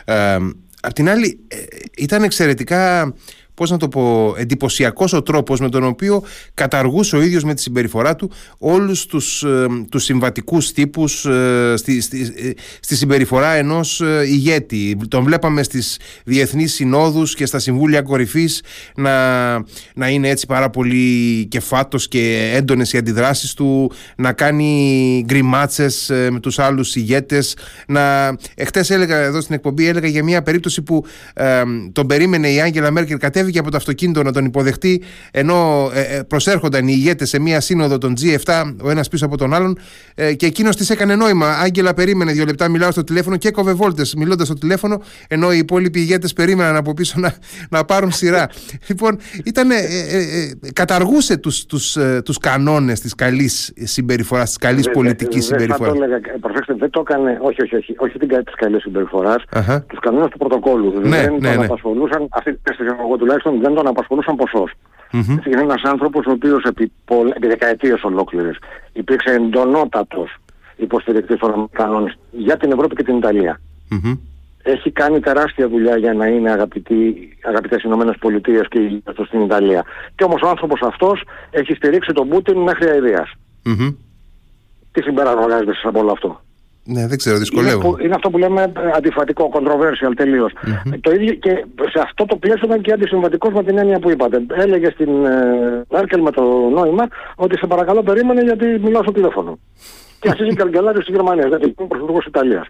Ε, 0.06 0.38
απ' 0.82 0.94
την 0.94 1.10
άλλη, 1.10 1.40
ε, 1.48 1.58
ήταν 1.98 2.24
εξαιρετικά 2.24 3.14
πώς 3.54 3.70
να 3.70 3.78
το 3.78 3.88
πω, 3.88 4.36
εντυπωσιακός 4.38 5.14
ο 5.14 5.22
τρόπος 5.22 5.60
με 5.60 5.70
τον 5.70 5.84
οποίο 5.84 6.24
καταργούσε 6.54 7.16
ο 7.16 7.22
ίδιος 7.22 7.44
με 7.44 7.54
τη 7.54 7.62
συμπεριφορά 7.62 8.16
του 8.16 8.32
όλους 8.58 9.06
τους, 9.06 9.44
ε, 9.44 9.66
τους 9.90 10.04
συμβατικούς 10.04 10.72
τύπους 10.72 11.26
ε, 11.26 11.74
στη, 11.78 12.02
στη, 12.02 12.34
ε, 12.36 12.50
στη, 12.80 12.96
συμπεριφορά 12.96 13.54
ενός 13.54 14.02
ε, 14.02 14.24
ηγέτη. 14.28 14.98
Τον 15.08 15.24
βλέπαμε 15.24 15.64
στις 15.64 16.00
διεθνείς 16.26 16.74
συνόδους 16.74 17.36
και 17.36 17.46
στα 17.46 17.60
συμβούλια 17.60 18.02
κορυφής 18.02 18.64
να, 18.96 19.54
να 19.96 20.10
είναι 20.10 20.30
έτσι 20.30 20.46
πάρα 20.46 20.70
πολύ 20.70 21.46
κεφάτος 21.46 22.08
και 22.08 22.52
έντονες 22.54 22.94
οι 22.94 22.98
αντιδράσεις 22.98 23.54
του, 23.54 23.92
να 24.16 24.34
κάνει 24.34 25.24
γκριμάτσες 25.26 26.12
με 26.32 26.40
τους 26.40 26.60
άλλους 26.60 26.96
ηγέτες. 26.96 27.56
Να... 27.88 28.36
Εχθές 28.56 28.90
έλεγα 28.90 29.18
εδώ 29.18 29.42
στην 29.42 29.56
εκπομπή, 29.56 29.88
έλεγα 29.88 30.08
για 30.08 30.24
μια 30.24 30.42
περίπτωση 30.42 30.82
που 30.82 31.06
τον 31.92 32.08
περίμενε 32.08 32.50
η 32.50 32.62
Άγγελα 32.62 32.92
Μέρκελ 32.92 33.18
κατέβηκε 33.44 33.60
από 33.60 33.72
το 33.72 33.78
αυτοκίνητο 33.78 34.24
να 34.24 34.32
τον 34.32 34.46
υποδεχτεί, 34.46 35.02
ενώ 35.32 35.90
ε, 35.94 36.18
ε, 36.18 36.22
προσέρχονταν 36.24 36.88
οι 36.88 36.94
ηγέτες 36.96 37.30
σε 37.30 37.40
μία 37.40 37.62
σύνοδο 37.62 37.98
των 37.98 38.14
G7, 38.22 38.74
ο 38.84 38.90
ένας 38.90 39.08
πίσω 39.10 39.26
από 39.26 39.38
τον 39.38 39.54
άλλον, 39.54 39.78
ε, 40.16 40.34
και 40.34 40.46
εκείνος 40.46 40.76
της 40.76 40.90
έκανε 40.90 41.16
νόημα. 41.16 41.50
Άγγελα, 41.50 41.94
περίμενε 41.94 42.32
δύο 42.32 42.46
λεπτά, 42.46 42.70
μιλάω 42.70 42.92
στο 42.92 43.04
τηλέφωνο 43.04 43.38
και 43.38 43.48
έκοβε 43.48 43.74
βόλτες 43.74 44.14
μιλώντας 44.16 44.48
στο 44.48 44.56
τηλέφωνο, 44.56 45.02
ενώ 45.28 45.52
οι 45.52 45.58
υπόλοιποι 45.58 46.00
ηγέτες 46.00 46.34
περίμεναν 46.34 46.76
από 46.76 46.94
πίσω 46.94 47.20
να, 47.20 47.34
να 47.70 47.86
πάρουν 47.86 48.12
σειρά. 48.12 48.50
λοιπόν, 48.90 49.18
ήταν, 49.44 49.72
ε, 49.72 49.76
καταργούσε 50.74 51.38
τους 51.38 51.66
τους, 51.66 51.98
τους 52.26 52.38
κανόνες 52.38 53.00
της 53.00 53.16
καλής 53.16 53.74
συμπεριφοράς, 53.76 54.48
της 54.48 54.58
καλής 54.58 54.90
πολιτικής 54.90 55.46
συμπεριφοράς. 55.46 55.94
Προσέξτε, 56.40 56.74
δεν 56.74 56.90
το 56.90 57.00
έκανε, 57.08 57.38
όχι, 57.42 57.62
όχι, 57.62 57.76
όχι, 57.76 57.96
όχι 57.98 58.18
την 58.20 58.30
καλή 58.58 58.82
συμπεριφοράς, 58.82 59.44
τους 59.88 60.00
κανόνες 60.00 60.30
του 60.30 60.38
πρωτοκόλου. 60.38 60.94
Ναι, 61.00 61.10
δεν 61.10 61.38
ναι, 61.40 61.56
ναι. 61.56 61.66
απασχολούσαν, 61.66 62.28
αυτή 62.32 62.54
τη 62.54 62.60
εγώ 63.04 63.18
τουλάχιστον 63.34 63.60
δεν 63.60 63.74
τον 63.74 63.88
απασχολούσαν 63.88 64.36
ποσός. 64.36 64.72
Mm-hmm. 65.12 65.46
Είναι 65.48 65.62
ένας 65.62 65.82
άνθρωπος 65.84 66.26
ο 66.26 66.32
οποίος 66.32 66.64
επί, 66.64 66.92
πολλ... 67.06 67.30
επί 67.30 67.48
δεκαετίες 67.48 68.04
ολόκληρες 68.04 68.58
υπήρξε 68.94 69.34
εντονότατος 69.34 70.36
υποστηρικτής 70.76 71.40
των 71.40 71.54
Αμερικανών 71.54 72.14
για 72.32 72.58
την 72.58 72.72
Ευρώπη 72.72 72.96
και 72.96 73.04
την 73.04 73.18
Ιταλία. 73.18 73.62
Mm-hmm. 73.92 74.18
Έχει 74.64 74.92
κάνει 74.92 75.20
τεράστια 75.20 75.70
δουλειά 75.70 75.98
για 75.98 76.14
να 76.14 76.28
είναι 76.28 76.52
αγαπητοί, 76.52 77.30
αγαπητές 77.44 77.84
Ηνωμένες 77.84 78.16
Πολιτείες 78.20 78.68
και 78.68 78.80
ηγέτες 78.80 79.28
στην 79.28 79.42
Ιταλία. 79.42 79.84
Και 80.16 80.24
όμως 80.24 80.42
ο 80.42 80.50
άνθρωπος 80.50 80.82
αυτός 80.82 81.24
έχει 81.52 81.74
στηρίξει 81.74 82.14
τον 82.14 82.28
Πούτιν 82.28 82.58
μέχρι 82.58 82.90
αηδίας. 82.90 83.32
Mm-hmm. 83.66 83.96
Τι 84.92 85.02
συμπεράσμα 85.02 85.46
από 85.84 86.00
όλο 86.00 86.12
αυτό; 86.12 86.42
Ναι, 86.86 87.08
δεν 87.08 87.18
ξέρω, 87.18 87.38
δυσκολεύω. 87.38 87.88
Είναι, 87.88 88.04
είναι 88.04 88.16
αυτό 88.16 88.30
που 88.30 88.38
λέμε 88.38 88.62
ε, 88.62 88.70
αντιφατικό, 88.96 89.52
controversial 89.54 90.14
τελείως. 90.16 90.52
Mm-hmm. 90.56 90.98
Το 91.02 91.12
ίδιο 91.12 91.34
και 91.34 91.66
σε 91.92 92.00
αυτό 92.02 92.26
το 92.26 92.36
πλαίσιο 92.36 92.68
ήταν 92.68 92.82
και 92.82 92.92
αντισυμβατικός 92.92 93.54
με 93.54 93.64
την 93.64 93.78
έννοια 93.78 94.00
που 94.00 94.10
είπατε. 94.10 94.46
Έλεγε 94.54 94.90
στην 94.90 95.26
ε, 95.26 95.84
Μέρκελ 95.92 96.22
με 96.22 96.32
το 96.32 96.70
νόημα 96.74 97.08
ότι 97.36 97.58
σε 97.58 97.68
παρακαλώ 97.68 98.04
περίμενε 98.04 98.42
γιατί 98.42 98.66
μιλάω 98.66 99.02
στο 99.02 99.12
τηλέφωνο. 99.12 99.60
και 100.20 100.30
αρχίζει 100.30 100.56
καλγκελάριο 100.56 101.02
στη 101.02 101.12
Γερμανίας, 101.12 101.48
γιατί 101.48 101.64
είναι 101.64 101.88
πρωθυπουργός 101.88 102.26
Ιταλίας. 102.26 102.68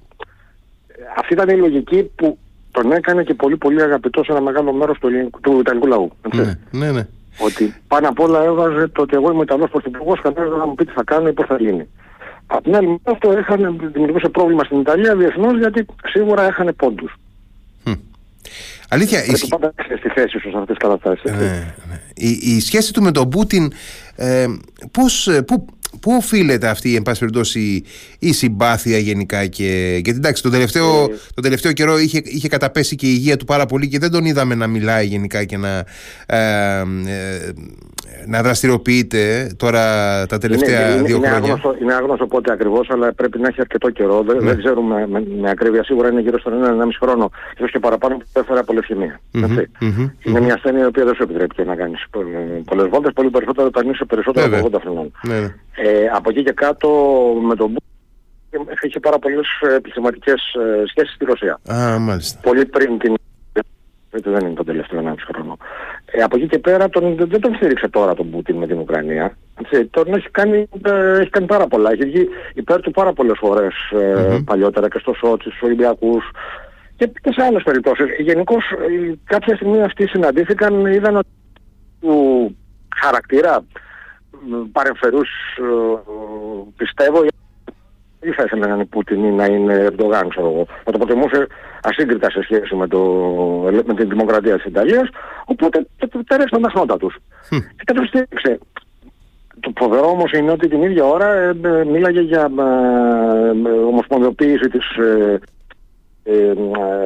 Αυτή 1.18 1.34
ήταν 1.34 1.50
η 1.50 1.58
λογική 1.58 2.12
που 2.16 2.38
τον 2.72 2.92
έκανε 2.92 3.24
και 3.24 3.34
πολύ 3.34 3.58
πολύ 3.58 3.82
αγαπητό 3.82 4.24
σε 4.24 4.32
ένα 4.32 4.42
μεγάλο 4.42 4.74
μέρος 4.74 4.98
του, 5.00 5.10
του 5.42 5.60
Ιταλικού 5.60 5.88
λαού. 5.88 6.12
Ναι, 6.36 6.60
ναι, 6.72 6.92
ναι. 6.92 7.08
Ότι 7.38 7.76
πάνω 7.88 8.08
απ' 8.08 8.20
όλα 8.20 8.44
έβαζε 8.44 8.88
το 8.88 9.02
ότι 9.02 9.16
εγώ 9.16 9.32
είμαι 9.32 9.42
Ιταλός 9.42 9.70
πρωθυπουργός, 9.70 10.22
κανένας 10.22 10.50
δεν 10.50 10.60
θα 10.60 10.68
μου 10.68 10.76
πει 10.76 10.86
τι 10.86 10.92
θα 10.92 11.04
κάνω 11.04 11.28
ή 11.28 11.34
πώς 11.34 11.46
θα 11.46 11.56
γίνει. 11.60 11.88
Απ' 12.48 12.64
την 12.64 12.76
άλλη 12.76 13.00
αυτό 13.04 13.38
είχαν, 13.40 13.92
δημιουργούσε 13.94 14.30
πρόβλημα 14.30 14.64
στην 14.64 14.80
Ιταλία 14.80 15.16
διεθνώς 15.16 15.58
γιατί 15.58 15.86
σίγουρα 16.04 16.44
έχανε 16.44 16.72
πόντους. 16.72 17.16
Αλήθεια. 18.90 19.22
Πρέπει 19.22 19.46
η... 19.46 19.48
πάντα 19.48 19.74
στη 19.98 20.10
θέση 20.10 20.40
σου 20.40 20.50
σε 20.50 20.58
αυτές 20.58 20.78
τις 20.78 20.88
καταστάσεις. 20.88 21.32
Ναι, 21.32 21.74
ναι. 21.90 22.02
Η, 22.14 22.30
η 22.42 22.60
σχέση 22.60 22.94
του 22.94 23.02
με 23.02 23.12
τον 23.12 23.30
Πούτιν, 23.30 23.72
ε, 24.16 24.46
πώς, 24.92 25.28
ε, 25.28 25.46
πού, 26.04 26.10
πού 26.10 26.16
οφείλεται 26.16 26.68
αυτή 26.68 26.96
εν 26.96 27.02
πάση 27.02 27.20
περιπτώσει 27.20 27.84
η 28.20 28.34
συμπάθεια 28.34 28.98
γενικά 28.98 29.46
και, 29.46 30.00
γιατί 30.04 30.18
εντάξει 30.20 30.44
τον 30.44 30.52
τελευταίο, 30.52 31.04
ε, 31.04 31.08
τον 31.34 31.44
τελευταίο 31.44 31.72
καιρό 31.72 31.98
είχε, 31.98 32.22
είχε 32.24 32.48
καταπέσει 32.48 32.96
και 32.96 33.06
η 33.06 33.14
υγεία 33.14 33.38
του 33.38 33.46
πάρα 33.46 33.66
πολύ 33.66 33.88
και 33.88 34.00
δεν 34.00 34.12
τον 34.12 34.26
είδαμε 34.26 34.56
να 34.56 34.68
μιλάει 34.68 35.06
γενικά 35.06 35.44
και 35.44 35.58
να, 35.58 35.86
ε, 36.26 36.38
ε, 37.08 37.52
να 38.28 38.42
δραστηριοποιείται 38.42 39.52
τώρα 39.58 39.82
τα 40.26 40.38
τελευταία 40.38 40.94
είναι, 40.94 41.02
δύο 41.02 41.16
είναι, 41.18 41.28
χρόνια. 41.28 41.54
Άγνωστο, 41.54 41.76
είναι 41.82 41.94
άγνωστο 41.94 42.28
πότε 42.28 42.52
ακριβώς, 42.52 42.90
αλλά 42.90 43.14
πρέπει 43.14 43.40
να 43.40 43.48
έχει 43.48 43.62
αρκετό 43.62 43.90
καιρό. 43.90 44.24
Δεν, 44.24 44.40
δεν 44.40 44.58
ξέρουμε 44.58 45.08
με, 45.08 45.24
με, 45.42 45.50
ακρίβεια. 45.50 45.84
Σίγουρα 45.84 46.10
είναι 46.10 46.22
γύρω 46.22 46.40
στον 46.40 46.54
ένα 46.54 46.86
1,5 46.86 46.90
χρόνο, 47.02 47.30
ίσως 47.58 47.72
και 47.72 47.80
παραπάνω 47.80 48.18
που 48.18 48.40
έφερε 48.40 48.60
από 48.60 48.74
λευχαιμία. 48.74 49.20
είναι 50.24 50.40
μια 50.40 50.54
ασθένεια 50.54 50.84
η 50.84 50.86
οποία 50.86 51.06
δεν 51.06 51.16
σου 51.16 51.24
επιτρέπει 51.24 51.66
να 51.66 51.76
κάνεις 51.76 52.06
πολλές 52.66 52.88
βόλτες, 52.90 53.12
πολύ 53.14 53.30
περισσότερο 53.30 53.68
όταν 53.68 53.90
είσαι 53.90 54.06
περισσότερο 54.06 54.58
από 54.58 54.70
80 54.72 54.80
χρονών. 54.82 55.12
Ναι, 55.28 55.40
ναι. 55.40 55.54
Ε, 55.94 56.08
από 56.14 56.30
εκεί 56.30 56.44
και 56.44 56.52
κάτω 56.52 56.90
με 57.42 57.56
τον 57.56 57.76
είχε 58.82 59.00
πάρα 59.00 59.20
πολλές 59.20 59.48
επιχειρηματικές 59.76 60.54
ε, 60.54 60.84
σχέσεις 60.88 61.14
στη 61.16 61.26
Ρωσία. 61.26 61.60
Α, 61.74 62.00
μάλιστα. 62.00 62.40
Πολύ 62.42 62.66
πριν 62.66 62.98
την 62.98 63.16
δεν 64.22 64.46
είναι 64.46 64.54
το 64.54 64.64
τελευταίο 64.64 65.02
1,5 65.06 65.14
χρόνο. 65.34 65.58
Ε, 66.06 66.22
από 66.22 66.38
εκεί 66.38 66.48
και 66.48 66.60
πέρα 66.60 66.90
τον, 66.90 67.16
δεν 67.18 67.42
τον 67.42 67.56
στήριξε 67.56 67.88
τώρα 67.88 68.14
τον 68.14 68.30
Πούτιν 68.30 68.56
με 68.56 68.68
την 68.68 68.80
Ουκρανία. 68.80 69.38
Έτσι, 69.62 69.86
τον 69.86 70.14
έχει 70.14 70.30
κάνει, 70.30 70.70
ε, 70.84 71.20
έχει 71.20 71.30
κάνει 71.30 71.46
πάρα 71.46 71.68
πολλά. 71.68 71.92
Έχει 71.92 72.04
βγει 72.04 72.28
υπέρ 72.54 72.82
του 72.82 72.92
πάρα 72.92 73.14
πολλές 73.14 73.38
φορές 73.40 73.74
ε, 73.92 74.14
mm-hmm. 74.16 74.44
παλιότερα 74.46 74.88
και 74.88 75.00
στο 75.00 75.14
Σότσι, 75.14 75.50
στους 75.50 75.62
Ολυμπιακούς 75.62 76.24
και, 76.96 77.12
και 77.22 77.32
σε 77.32 77.44
άλλες 77.44 77.64
περιπτώσεις. 77.64 78.06
Γενικώς 78.20 78.64
ε, 78.72 79.18
κάποια 79.24 79.56
στιγμή 79.56 79.82
αυτοί 79.82 80.08
συναντήθηκαν, 80.08 80.86
είδαν 80.86 81.16
ότι 81.16 81.30
του 82.02 82.56
χαρακτήρα 82.96 83.66
παρεμφερούς 84.72 85.30
ε, 85.58 86.12
πιστεύω 86.78 87.24
ή 88.24 88.32
θα 88.32 88.44
ήθελε 88.44 88.68
να 88.68 88.74
είναι 88.74 88.86
Πούτιν 88.86 89.24
ή 89.24 89.32
να 89.32 89.46
είναι 89.46 89.74
Ερντογάν, 89.74 90.30
ξέρω 90.30 90.48
εγώ. 90.48 90.66
Θα 90.84 90.92
το 90.92 90.98
προτιμούσε 90.98 91.48
ασύγκριτα 91.82 92.30
σε 92.30 92.42
σχέση 92.42 92.76
με, 92.76 92.88
το, 92.88 93.00
με 93.86 93.94
την 93.94 94.10
δημοκρατία 94.10 94.56
της 94.56 94.66
Ιταλίας, 94.66 95.10
οπότε 95.46 95.88
τέρεψαν 96.28 96.62
τα 96.62 96.70
χνότα 96.70 96.98
τους. 96.98 97.16
Και 97.86 97.94
το 97.94 98.04
στήριξε. 98.04 98.60
Το 99.60 99.72
φοβερό 99.78 100.10
όμως 100.10 100.32
είναι 100.32 100.52
ότι 100.52 100.68
την 100.68 100.82
ίδια 100.82 101.06
ώρα 101.06 101.34
ε, 101.34 101.56
ε, 101.64 101.86
μίλαγε 101.86 102.22
για 102.22 102.52
ε, 102.58 103.70
ομοσπονδιοποίηση 103.70 104.70
της 104.70 104.96
ε, 104.98 105.40
ε, 106.24 106.54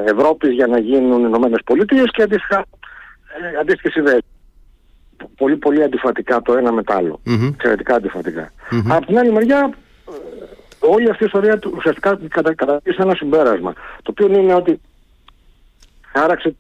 Ευρώπης 0.05 0.51
για 0.53 0.67
να 0.67 0.79
γίνουν 0.79 1.19
οι 1.21 1.25
Ηνωμένες 1.27 1.59
Πολιτείες 1.65 2.11
και 2.11 2.21
αντίστοιχα 2.21 2.65
ε, 3.41 3.59
αντίστοιχες 3.59 3.95
ιδέες. 3.95 4.21
Πολύ 5.37 5.55
πολύ 5.55 5.83
αντιφατικά 5.83 6.41
το 6.41 6.53
ένα 6.53 6.71
με 6.71 6.83
το 6.83 6.93
άλλο. 6.93 7.19
Mm-hmm. 7.25 7.49
Εξαιρετικά 7.53 7.95
αντιφατικά. 7.95 8.51
Mm-hmm. 8.71 8.83
Από 8.87 9.05
την 9.05 9.17
άλλη 9.17 9.31
μεριά 9.31 9.73
όλη 10.79 11.09
αυτή 11.09 11.23
η 11.23 11.25
ιστορία 11.25 11.59
του 11.59 11.73
ουσιαστικά 11.75 12.19
καταδείξει 12.55 12.97
ένα 13.01 13.15
συμπέρασμα. 13.15 13.73
Το 13.73 14.11
οποίο 14.11 14.39
είναι 14.39 14.53
ότι 14.53 14.79
άραξε 16.13 16.55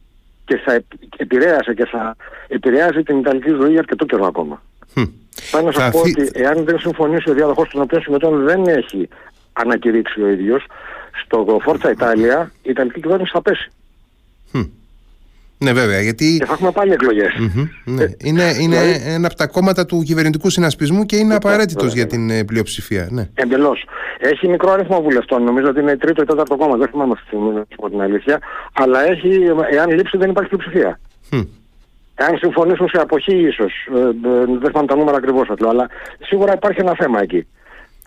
και 0.45 0.57
θα 0.57 0.83
επηρέασε 1.17 1.73
και 1.73 1.85
θα 1.85 2.15
επηρεάζει 2.47 3.03
την 3.03 3.17
Ιταλική 3.17 3.49
ζωή 3.49 3.77
αρκετό 3.77 4.05
καιρό 4.05 4.25
ακόμα. 4.25 4.61
Hm. 4.95 5.09
Θα 5.31 5.61
να 5.61 5.71
σας 5.71 5.91
πω 5.91 5.99
ότι 5.99 6.29
εάν 6.33 6.63
δεν 6.63 6.79
συμφωνήσει 6.79 7.29
ο 7.29 7.33
διάδοχος 7.33 7.69
του 7.69 7.79
οποίο 7.81 8.01
συμμετών 8.01 8.43
δεν 8.43 8.67
έχει 8.67 9.09
ανακηρύξει 9.53 10.21
ο 10.21 10.27
ίδιος, 10.27 10.65
στο 11.23 11.59
Forza 11.65 11.95
Italia 11.97 12.47
η 12.61 12.69
Ιταλική 12.69 12.99
κυβέρνηση 12.99 13.31
θα 13.33 13.41
πέσει. 13.41 13.71
Ναι, 15.59 15.73
βέβαια. 15.73 16.01
Γιατί... 16.01 16.37
Και 16.37 16.45
θα 16.45 16.53
έχουμε 16.53 16.71
πάλι 16.71 16.95
ναι. 17.85 18.03
είναι 18.17 18.43
είναι 18.59 18.81
δηλαδή... 18.81 19.01
ένα 19.05 19.27
από 19.27 19.35
τα 19.35 19.47
κόμματα 19.47 19.85
του 19.85 20.01
κυβερνητικού 20.01 20.49
συνασπισμού 20.49 21.03
και 21.03 21.15
είναι 21.15 21.35
απαραίτητος 21.35 21.93
για 21.93 22.07
την 22.07 22.29
ε, 22.29 22.43
πλειοψηφία. 22.43 23.07
Ναι. 23.11 23.29
Εντελώς. 23.33 23.85
Έχει 24.19 24.47
μικρό 24.47 24.71
αριθμό 24.71 25.01
βουλευτών. 25.01 25.43
Νομίζω 25.43 25.67
ότι 25.67 25.79
είναι 25.79 25.97
τρίτο 25.97 26.21
ή 26.21 26.25
τέταρτο 26.25 26.55
κόμμα. 26.55 26.77
Δεν 26.77 26.87
θυμάμαι 26.87 27.11
αυτή 27.11 27.23
τη 27.23 27.35
στιγμή, 27.35 27.65
να 27.81 27.89
την 27.89 28.01
αλήθεια. 28.01 28.39
Αλλά 28.73 29.07
έχει, 29.11 29.39
εάν 29.71 29.89
λείψει, 29.89 30.17
δεν 30.17 30.29
υπάρχει 30.29 30.49
πλειοψηφία. 30.49 30.99
Mm. 31.31 31.47
Εάν 32.15 32.37
συμφωνήσουν 32.37 32.87
σε 32.87 32.97
αποχή, 33.01 33.35
ίσως. 33.35 33.73
Ε, 33.95 33.99
ε, 33.99 34.45
δεν 34.59 34.69
θυμάμαι 34.69 34.87
τα 34.87 34.95
νούμερα 34.95 35.17
ακριβώς, 35.17 35.47
αλλά 35.67 35.89
σίγουρα 36.19 36.53
υπάρχει 36.53 36.81
ένα 36.81 36.95
θέμα 36.97 37.21
εκεί. 37.21 37.47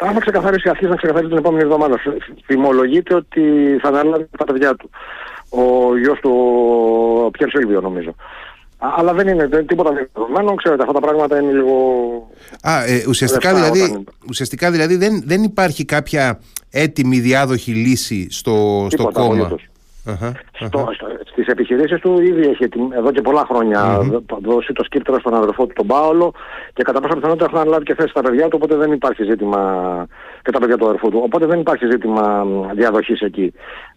Αν 0.02 0.12
θα 0.12 0.20
ξεκαθαρίσει, 0.20 0.68
αρχίσει 0.68 0.90
να 0.90 0.96
ξεκαθαρίσει 0.96 1.30
την 1.30 1.38
επόμενη 1.38 1.62
εβδομάδα. 1.62 1.96
Θυμολογείται 2.44 3.14
ότι 3.14 3.42
θα 3.82 3.88
αναλάβει 3.88 4.28
τα 4.38 4.44
παιδιά 4.44 4.74
του 4.74 4.90
ο 5.50 5.96
γιος 5.98 6.20
του 6.20 6.30
ο 7.26 7.30
Πιέρ 7.30 7.48
Σίλβιο 7.50 7.80
νομίζω. 7.80 8.14
Αλλά 8.78 9.12
δεν 9.12 9.28
είναι 9.28 9.46
δεν, 9.46 9.66
τίποτα 9.66 9.92
δεδομένο, 9.92 10.54
ξέρετε, 10.54 10.82
αυτά 10.82 10.94
τα 10.94 11.00
πράγματα 11.00 11.40
είναι 11.40 11.52
λίγο... 11.52 11.74
Α, 12.62 12.84
ε, 12.84 13.04
ουσιαστικά, 13.08 13.54
δηλαδή, 13.54 13.80
όταν... 13.80 14.04
ουσιαστικά 14.28 14.70
δηλαδή 14.70 14.96
δεν, 14.96 15.22
δεν 15.26 15.42
υπάρχει 15.42 15.84
κάποια 15.84 16.40
έτοιμη 16.70 17.20
διάδοχη 17.20 17.72
λύση 17.72 18.26
στο, 18.30 18.86
στο 18.90 19.10
κόμμα. 19.12 19.54
Uh-huh, 20.06 20.32
στο, 20.52 20.88
στις 21.30 21.46
επιχειρήσεις 21.46 22.00
του 22.00 22.20
ήδη 22.20 22.48
έχει 22.48 22.68
εδώ 22.96 23.10
και 23.12 23.20
πολλά 23.20 23.44
χρόνια 23.50 23.98
mm-hmm. 23.98 24.38
δώσει 24.42 24.72
το 24.72 24.84
σκύπτρο 24.84 25.18
στον 25.18 25.34
αδερφό 25.34 25.66
του 25.66 25.72
τον 25.76 25.86
Πάολο 25.86 26.32
και 26.72 26.82
κατά 26.82 27.00
πάσα 27.00 27.14
πιθανότητα 27.14 27.44
έχουν 27.44 27.58
αναλάβει 27.58 27.84
και 27.84 27.94
θέση 27.94 28.08
στα 28.08 28.20
παιδιά 28.20 28.48
του 28.48 28.58
οπότε 28.60 28.76
δεν 28.76 28.92
υπάρχει 28.92 29.24
ζήτημα 29.24 29.60
και 30.42 30.50
τα 30.50 30.58
παιδιά 30.58 30.76
του 30.76 30.86
αδερφού 30.86 31.10
του. 31.10 31.20
Οπότε 31.24 31.46
δεν 31.46 31.60
υπάρχει 31.60 31.86
ζήτημα 31.90 32.46
διαδοχής 32.74 33.20
εκεί. 33.20 33.52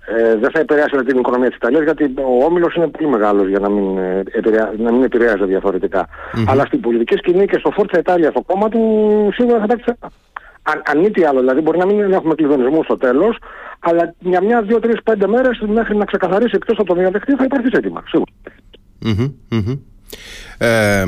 Ε, 0.06 0.36
δεν 0.36 0.52
θα 0.54 0.60
επηρεάσει 0.60 0.96
την 0.96 1.18
οικονομία 1.18 1.48
της 1.48 1.58
Ιταλίας 1.58 1.84
γιατί 1.84 2.14
ο 2.16 2.44
Όμιλος 2.46 2.76
είναι 2.76 2.88
πολύ 2.88 3.10
μεγάλος 3.10 3.48
για 3.48 3.60
να 3.60 3.70
μην, 3.70 3.98
ε, 3.98 4.24
επηρεάζει, 4.32 4.82
να 4.82 4.92
μην 4.92 5.04
επηρεάζει 5.04 5.46
διαφορετικά. 5.46 6.08
Mm-hmm. 6.08 6.46
αλλά 6.48 6.66
στην 6.66 6.80
πολιτική 6.80 7.16
σκηνή 7.18 7.46
και 7.46 7.58
στο 7.58 7.72
Φόρτσα 7.72 8.00
Ιταλία 8.00 8.30
στο 8.30 8.42
κόμμα 8.42 8.70
του 8.70 8.82
σίγουρα 9.34 9.58
θα 9.58 9.64
εντάξει 9.64 9.94
αν, 10.64 10.82
αν 10.86 11.00
μη 11.00 11.12
τι 11.12 11.24
άλλο, 11.24 11.40
δηλαδή 11.40 11.62
μπορεί 11.62 11.78
να 11.78 11.86
μην 11.86 12.14
έχουμε 12.14 12.36
κλειδονισμού 12.36 12.84
στο 12.84 12.98
τέλος, 12.98 13.38
αλλά 13.80 14.14
για 14.20 14.44
μια, 14.44 14.62
δύο, 14.62 14.80
τρεις, 14.80 15.04
πέντε 15.04 15.28
μέρες 15.28 15.64
μέχρι 15.68 15.96
να 15.96 16.06
ξεκαθαρίσει 16.06 16.56
εκτός 16.56 16.78
από 16.78 16.94
το 16.94 17.00
διαδεχτή 17.00 17.36
θα 17.36 17.44
υπάρχει 17.44 17.68
ζήτημα. 17.74 18.04
Ε, 20.58 21.04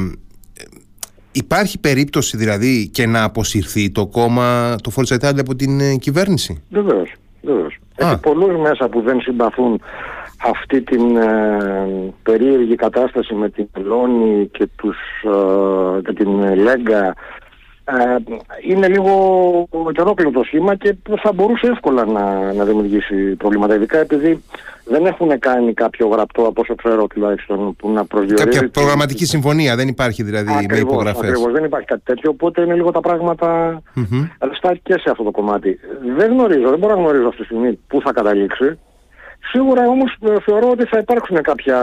υπάρχει 1.32 1.80
περίπτωση 1.80 2.38
δηλαδή 2.38 2.89
και 2.89 3.06
να 3.06 3.24
αποσυρθεί 3.24 3.91
το 3.91 4.08
κόμμα, 4.08 4.76
το 4.84 4.91
Forza 4.96 5.20
Italia 5.20 5.39
από 5.39 5.56
την 5.56 5.80
ε, 5.80 5.96
κυβέρνηση; 5.96 6.63
Βεβαίως. 6.70 7.10
Έχει 7.96 8.20
πολλούς 8.20 8.60
μέσα 8.62 8.89
που 8.89 9.02
δεν 9.02 9.22
συμπαθούν 9.22 9.82
αυτή 10.50 10.82
την 10.82 11.18
ε, 11.18 12.13
περίεργη 12.24 12.76
κατάσταση 12.76 13.34
με 13.34 13.50
την 13.50 13.68
Λόνη 13.74 14.50
και, 14.52 14.68
τους, 14.76 14.98
ε, 15.24 16.02
και 16.02 16.13
την 16.13 16.56
Λέγκα 16.56 17.06
ε, 17.06 17.13
είναι 18.67 18.88
λίγο 18.88 19.13
ετερόκλητο 19.89 20.32
το 20.32 20.43
σχήμα 20.43 20.76
και 20.76 20.95
θα 21.21 21.34
μπορούσε 21.34 21.67
εύκολα 21.67 22.06
να, 22.06 22.54
να 22.54 22.63
δημιουργήσει 22.63 23.36
προβλήματα. 23.36 23.76
Ειδικά 23.76 23.98
επειδή 23.98 24.43
δεν 24.86 25.06
έχουν 25.06 25.39
κάνει 25.39 25.74
κάποιο 25.74 26.08
γραπτό, 26.08 26.41
από 26.41 26.62
όσο 26.62 26.76
ξέρω 26.76 27.08
τουλάχιστον, 27.08 27.76
που 27.76 27.91
να 27.91 28.06
προσδιορίζει... 28.06 28.43
Κάποια 28.43 28.69
προγραμματική 28.69 29.26
συμφωνία 29.26 29.76
δεν 29.76 29.88
υπάρχει 29.88 30.24
δηλαδή 30.24 30.52
ακριβώς, 30.52 30.78
με 30.78 30.80
υπογραφές. 30.80 31.30
Ακριβώς, 31.30 31.52
δεν 31.52 31.63
υπάρχει 31.63 31.88
κάτι 31.88 32.02
τέτοιο, 32.04 32.30
οπότε 32.30 32.62
είναι 32.62 32.74
λίγο 32.74 32.91
τα 32.91 33.00
πράγματα 33.00 33.82
mm-hmm. 33.95 34.74
και 34.84 34.93
σε 34.93 35.10
αυτό 35.10 35.24
το 35.24 35.32
κομμάτι. 35.32 35.80
Δεν 36.15 36.32
γνωρίζω, 36.32 36.69
δεν 36.69 36.80
μπορώ 36.80 36.95
να 36.95 37.02
γνωρίζω 37.02 37.28
αυτή 37.28 37.39
τη 37.39 37.45
στιγμή 37.45 37.80
πού 37.88 38.02
θα 38.02 38.12
καταλήξει. 38.13 38.80
Σίγουρα 39.52 39.88
όμως 39.88 40.17
ε, 40.21 40.36
θεωρώ 40.45 40.69
ότι 40.69 40.86
θα 40.86 40.98
υπάρξουν 40.98 41.41
κάποια 41.41 41.78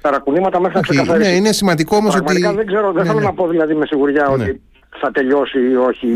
ταρακουνήματα 0.00 0.60
μέχρι 0.60 0.76
να 0.76 0.82
ξεκαθαρίσει. 0.82 1.30
Ναι, 1.30 1.36
είναι 1.36 1.52
σημαντικό 1.52 1.96
όμως 1.96 2.14
ότι. 2.14 2.40
δεν 2.40 2.66
ξέρω, 2.66 2.92
δεν 2.92 3.02
ναι, 3.02 3.08
θέλω 3.08 3.20
ναι. 3.20 3.24
να 3.24 3.32
πω 3.32 3.48
δηλαδή 3.48 3.74
με 3.74 3.86
σιγουριά 3.86 4.24
ναι. 4.36 4.42
ότι 4.42 4.60
θα 5.00 5.10
τελειώσει 5.10 5.58
ή 5.70 5.76
όχι 5.76 6.06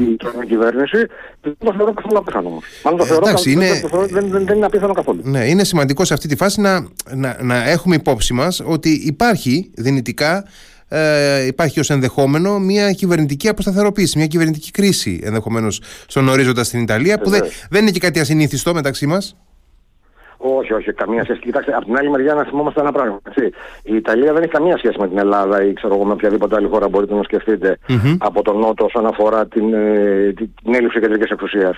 η 0.42 0.46
κυβέρνηση. 0.46 1.06
Δεν 1.40 1.56
το 1.58 1.74
θεωρώ 1.76 1.92
καθόλου 1.92 2.18
απίθανο 2.18 2.48
όμως. 2.48 2.64
Μάλλον 2.84 2.98
το 2.98 3.06
θεωρώ, 3.06 3.26
Εντάξει, 3.26 3.50
είναι... 3.50 3.66
δεν, 4.10 4.28
δεν, 4.28 4.44
δεν 4.46 4.56
είναι 4.56 4.66
απίθανο 4.66 4.92
καθόλου. 4.92 5.20
Ναι, 5.24 5.48
είναι 5.48 5.64
σημαντικό 5.64 6.04
σε 6.04 6.14
αυτή 6.14 6.28
τη 6.28 6.36
φάση 6.36 6.60
να, 6.60 6.86
να, 7.14 7.36
να 7.40 7.70
έχουμε 7.70 7.94
υπόψη 7.94 8.32
μας 8.32 8.62
ότι 8.64 8.88
υπάρχει 8.88 9.70
δυνητικά 9.74 10.44
ε, 10.94 11.46
υπάρχει 11.46 11.80
ως 11.80 11.90
ενδεχόμενο 11.90 12.58
μια 12.58 12.92
κυβερνητική 12.92 13.48
αποσταθεροποίηση, 13.48 14.18
μια 14.18 14.26
κυβερνητική 14.26 14.70
κρίση 14.70 15.20
ενδεχομένως 15.22 15.82
στον 16.06 16.28
ορίζοντα 16.28 16.64
στην 16.64 16.80
Ιταλία, 16.80 17.18
που 17.18 17.30
δεν, 17.30 17.42
δεν 17.70 17.82
είναι 17.82 17.90
και 17.90 17.98
κάτι 17.98 18.20
ασυνήθιστο 18.20 18.74
μεταξύ 18.74 19.06
μας. 19.06 19.36
Όχι, 20.44 20.72
όχι, 20.72 20.92
καμία 20.92 21.24
σχέση. 21.24 21.40
Κοιτάξτε, 21.40 21.72
από 21.74 21.84
την 21.84 21.96
άλλη 21.96 22.10
μεριά 22.10 22.34
να 22.34 22.44
θυμόμαστε 22.44 22.80
ένα 22.80 22.92
πράγμα. 22.92 23.20
Έτσι. 23.28 23.52
Η 23.82 23.94
Ιταλία 23.96 24.32
δεν 24.32 24.42
έχει 24.42 24.52
καμία 24.52 24.76
σχέση 24.76 24.98
με 24.98 25.08
την 25.08 25.18
Ελλάδα 25.18 25.64
ή 25.64 25.72
ξέρω 25.72 25.94
εγώ 25.94 26.04
με 26.04 26.12
οποιαδήποτε 26.12 26.56
άλλη 26.56 26.68
χώρα 26.68 26.88
μπορείτε 26.88 27.14
να 27.14 27.22
σκεφτείτε 27.22 27.78
mm-hmm. 27.88 28.16
από 28.18 28.42
τον 28.42 28.58
Νότο 28.58 28.84
όσον 28.84 29.06
αφορά 29.06 29.46
την, 29.46 29.74
ε, 29.74 30.32
την 30.62 30.74
έλλειψη 30.74 31.00
κεντρικής 31.00 31.30
εξουσίας. 31.30 31.76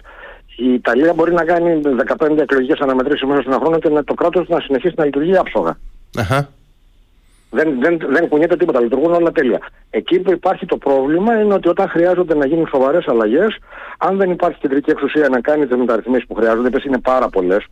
Η 0.57 0.72
Ιταλία 0.72 1.12
μπορεί 1.12 1.33
να 1.33 1.44
κάνει 1.44 1.81
15 2.16 2.38
εκλογικέ 2.38 2.74
αναμετρήσεις 2.83 3.29
μέσα 3.29 3.40
στον 3.40 3.53
χρόνο 3.53 3.79
και 3.79 3.88
το 3.88 4.14
κράτος 4.14 4.48
να 4.48 4.61
συνεχίσει 4.61 4.94
να 4.96 5.05
λειτουργεί 5.05 5.37
άψογα. 5.37 5.77
Uh-huh. 6.16 6.46
Δεν, 7.50 7.81
δεν, 7.81 7.98
δεν 8.09 8.29
κουνιέται 8.29 8.57
τίποτα, 8.57 8.81
λειτουργούν 8.81 9.12
όλα 9.12 9.33
τέλεια. 9.33 9.59
Εκεί 9.90 10.18
που 10.18 10.33
υπάρχει 10.33 10.66
το 10.66 10.77
πρόβλημα 10.77 11.40
είναι 11.40 11.55
ότι 11.55 11.68
όταν 11.68 11.88
χρειάζονται 11.88 12.35
να 12.35 12.46
γίνουν 12.46 12.66
σοβαρές 12.66 13.09
αλλαγές, 13.09 13.57
αν 13.98 14.16
δεν 14.16 14.31
υπάρχει 14.31 14.59
κεντρική 14.59 14.90
εξουσία 14.90 15.29
να 15.29 15.40
κάνει 15.40 15.66
τις 15.66 15.77
μεταρρυθμίσεις 15.77 16.27
που 16.27 16.35
χρειάζονται, 16.35 16.70
πες 16.70 16.85
είναι 16.85 16.98
πάρα 16.98 17.29
πολλές, 17.29 17.66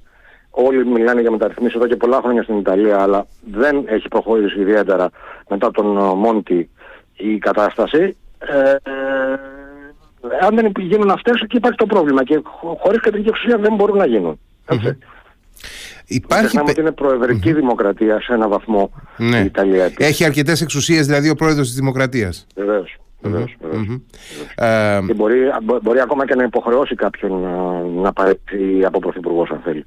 Όλοι 0.54 0.86
μιλάνε 0.86 1.20
για 1.20 1.30
μεταρρυθμίσεις 1.30 1.74
εδώ 1.74 1.86
και 1.86 1.96
πολλά 1.96 2.20
χρόνια 2.22 2.42
στην 2.42 2.58
Ιταλία, 2.58 3.00
αλλά 3.00 3.26
δεν 3.52 3.82
έχει 3.86 4.08
προχωρήσει 4.08 4.60
ιδιαίτερα 4.60 5.10
μετά 5.48 5.70
τον 5.70 5.96
ε, 5.96 6.14
Μόντι 6.14 6.70
η 7.16 7.38
κατάσταση. 7.38 8.16
Ε, 8.38 8.74
Αν 10.40 10.54
δεν 10.54 10.72
γίνουν 10.78 11.10
αυτές, 11.10 11.40
εκεί 11.40 11.56
υπάρχει 11.56 11.78
το 11.78 11.86
πρόβλημα 11.86 12.24
και 12.24 12.40
χωρίς 12.78 13.00
κεντρική 13.00 13.28
εξουσία 13.28 13.58
δεν 13.58 13.74
μπορούν 13.74 13.96
να 13.96 14.06
γίνουν. 14.06 14.38
Έτσι. 14.66 14.98
Υπάρχει... 16.06 16.58
ότι 16.58 16.80
είναι 16.80 16.92
προεδρική 16.92 17.52
δημοκρατία 17.52 18.20
σε 18.20 18.32
ένα 18.32 18.48
βαθμό 18.48 18.92
ναι. 19.16 19.38
η 19.38 19.44
Ιταλία. 19.44 19.92
Έχει 19.98 20.24
αρκετές 20.24 20.60
εξουσίες 20.60 21.06
δηλαδή 21.06 21.30
ο 21.30 21.34
πρόεδρος 21.34 21.66
της 21.66 21.76
δημοκρατίας. 21.76 22.46
Βεβαίως. 22.56 22.96
Βεβαίως, 23.20 23.56
ε, 24.54 25.00
Και 25.06 25.14
μπορεί, 25.14 25.38
μπορεί 25.82 26.00
ακόμα 26.00 26.26
και 26.26 26.34
να 26.34 26.42
υποχρεώσει 26.42 26.94
κάποιον 26.94 27.40
να, 27.40 27.80
να 28.02 28.12
παρέχει 28.12 28.84
από 28.84 28.98
πρωθυπουργός 28.98 29.50
αν 29.50 29.60
θέλει. 29.64 29.86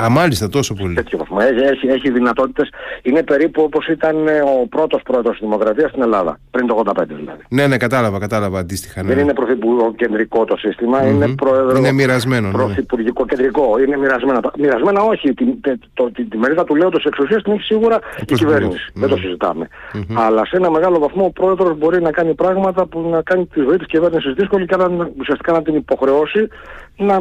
Α, 0.00 0.10
μάλιστα, 0.10 0.48
τόσο 0.48 0.74
πολύ. 0.74 0.94
Τέτοιο 0.94 1.18
βαθμό. 1.18 1.36
Έχει, 1.40 1.64
έχει, 1.64 1.86
έχει 1.86 2.10
δυνατότητες. 2.10 2.68
Είναι 3.02 3.22
περίπου 3.22 3.62
όπως 3.62 3.86
ήταν 3.86 4.28
ε, 4.28 4.40
ο 4.40 4.66
πρώτος 4.68 5.02
πρόεδρος 5.02 5.32
της 5.32 5.46
Δημοκρατίας 5.46 5.90
στην 5.90 6.02
Ελλάδα. 6.02 6.38
Πριν 6.50 6.66
το 6.66 6.82
85 6.86 7.02
δηλαδή. 7.06 7.42
Ναι, 7.48 7.66
ναι, 7.66 7.76
κατάλαβα, 7.76 8.18
κατάλαβα 8.18 8.58
αντίστοιχα. 8.58 9.02
Ναι. 9.02 9.08
Δεν 9.08 9.18
είναι 9.18 9.32
πρωθυπουργικό 9.32 9.94
κεντρικό 9.94 10.44
το 10.44 10.56
σύστημα, 10.56 11.02
mm-hmm. 11.02 11.10
είναι 11.10 11.28
πρόεδρο. 11.28 11.76
Είναι 11.78 11.92
μοιρασμένο. 11.92 12.46
Ναι. 12.46 12.52
Πρωθυπουργικό 12.52 13.26
κεντρικό. 13.26 13.78
Είναι 13.86 13.96
μοιρασμένο. 13.96 14.40
Μοιρασμένα 14.58 15.02
όχι. 15.02 15.34
Τη, 15.34 15.44
τη, 15.44 15.70
το, 15.94 16.10
τη, 16.10 16.24
τη 16.24 16.36
μερίδα 16.36 16.64
του 16.64 16.74
λέω 16.74 16.88
τη 16.88 17.02
εξουσία 17.06 17.42
την 17.42 17.52
έχει 17.52 17.62
σίγουρα 17.62 17.98
η 18.26 18.34
κυβέρνηση. 18.34 18.90
Δεν 18.94 19.08
το 19.08 19.16
συζητάμε. 19.16 19.68
Αλλά 20.14 20.46
σε 20.46 20.56
ένα 20.56 20.70
μεγάλο 20.70 20.98
βαθμό 20.98 21.24
ο 21.24 21.30
πρόεδρος 21.30 21.78
μπορεί 21.78 22.02
να 22.02 22.10
κάνει 22.10 22.34
πράγματα 22.34 22.86
που 22.86 23.08
να 23.10 23.22
κάνει 23.22 23.46
τη 23.46 23.60
ζωή 23.60 23.76
της 23.76 23.86
κυβέρνησης 23.86 24.32
δύσκολη 24.34 24.66
και 24.66 24.76
να, 24.76 25.10
ουσιαστικά 25.18 25.52
να 25.52 25.62
την 25.62 25.74
υποχρεώσει 25.74 26.48
να, 26.96 27.20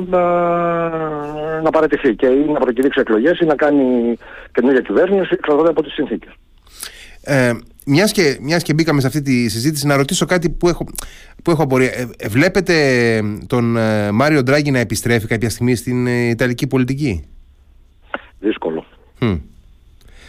να 1.61 1.69
παραιτηθεί 1.69 2.15
και 2.15 2.25
ή 2.25 2.45
να 2.51 2.59
προκηρύξει 2.59 2.99
εκλογές 2.99 3.39
ή 3.39 3.45
να 3.45 3.55
κάνει 3.55 4.17
καινούργια 4.51 4.81
κυβέρνηση, 4.81 5.29
εξαρτάται 5.31 5.69
από 5.69 5.83
τις 5.83 5.93
συνθήκες. 5.93 6.33
Ε, 7.21 7.51
μιας, 7.85 8.11
και, 8.11 8.37
μιας 8.41 8.63
και 8.63 8.73
μπήκαμε 8.73 9.01
σε 9.01 9.07
αυτή 9.07 9.21
τη 9.21 9.49
συζήτηση, 9.49 9.87
να 9.87 9.95
ρωτήσω 9.95 10.25
κάτι 10.25 10.49
που 10.49 10.67
έχω, 10.67 10.85
που 11.43 11.51
έχω 11.51 11.63
απορία. 11.63 11.91
Ε, 11.93 12.09
ε 12.17 12.27
βλέπετε 12.27 12.73
τον 13.47 13.77
ε, 13.77 14.11
Μάριο 14.11 14.43
Ντράγκη 14.43 14.71
να 14.71 14.79
επιστρέφει 14.79 15.27
κάποια 15.27 15.49
στιγμή 15.49 15.75
στην 15.75 16.07
ε, 16.07 16.29
Ιταλική 16.29 16.67
πολιτική; 16.67 17.27
Δύσκολο. 18.39 18.85
Mm. 19.21 19.39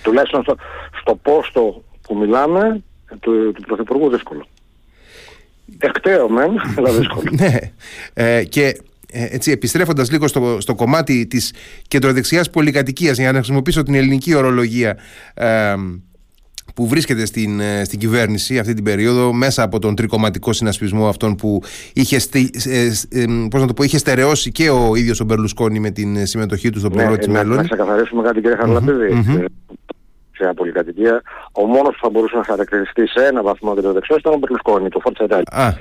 Τουλάχιστον 0.03 0.43
στο, 0.43 0.57
στο 1.01 1.17
πόστο 1.17 1.83
που 2.03 2.17
μιλάμε 2.17 2.83
του, 3.21 3.53
του 3.53 3.63
Πρωθυπουργού 3.67 4.11
δύσκολο. 4.11 4.47
Εκταίω 5.79 6.29
μεν, 6.29 6.51
αλλά 6.77 6.93
δύσκολο. 6.93 7.31
ναι. 7.41 7.59
Ε, 8.15 8.45
και 8.45 8.67
ε, 8.67 8.73
έτσι, 9.13 9.51
επιστρέφοντας 9.51 10.11
λίγο 10.11 10.29
στο, 10.29 10.61
στο 10.61 10.75
κομμάτι 10.75 11.27
της 11.27 11.55
κεντροδεξιάς 11.89 12.51
πολυκατοικίας 12.51 13.19
για 13.19 13.33
να 13.33 13.39
χρησιμοποιήσω 13.39 13.83
την 13.83 13.95
ελληνική 13.95 14.35
ορολογία 14.35 14.99
ε, 15.35 15.75
που 16.75 16.87
βρίσκεται 16.87 17.27
στην, 17.27 17.61
ε, 17.61 17.85
στην 17.85 17.99
κυβέρνηση 17.99 18.59
αυτή 18.59 18.75
την 18.75 18.85
περίοδο 18.85 19.33
μέσα 19.33 19.63
από 19.63 19.79
τον 19.79 19.95
τρικοματικό 19.95 20.53
συνασπισμό 20.53 21.09
αυτόν 21.09 21.35
που 21.35 21.63
είχε, 21.93 22.19
στι, 22.19 22.51
ε, 23.11 23.25
πώς 23.51 23.61
να 23.61 23.67
το 23.67 23.75
πω, 23.75 23.83
είχε 23.83 23.99
στερεώσει 23.99 24.53
και 24.53 24.71
ο 24.71 24.95
ίδιος 24.95 25.21
ο 25.21 25.25
Μπερλουσκόνη 25.25 25.81
με 25.81 25.91
την 25.91 26.27
συμμετοχή 26.27 26.71
του 26.71 26.79
στο 26.79 26.91
πλευρό 26.91 27.11
ναι, 27.11 27.19
της 27.19 27.29
μέλλον. 27.29 27.57
Να 27.57 27.63
ξεκαθαρίσουμε 27.63 28.23
κάτι 28.23 28.41
κύριε 28.41 28.57
Χαρλαπίδη. 28.57 29.09
Mm-hmm. 29.11 29.45
Σε 30.33 30.45
μια 30.45 30.55
πολυκατοικία, 30.55 31.23
ο 31.53 31.65
μόνος 31.65 31.95
που 31.95 32.01
θα 32.01 32.11
μπορούσε 32.11 32.37
να 32.37 32.45
χαρακτηριστεί 32.45 33.07
σε 33.09 33.27
ένα 33.27 33.43
βαθμό 33.43 33.75
κεντροδεξιός 33.75 34.19
ήταν 34.19 34.33
ο 34.33 34.37
Μπερλουσκόνη, 34.37 34.89
το 34.89 35.01
Φόρτσα 35.01 35.25
Ιτάλια. 35.25 35.81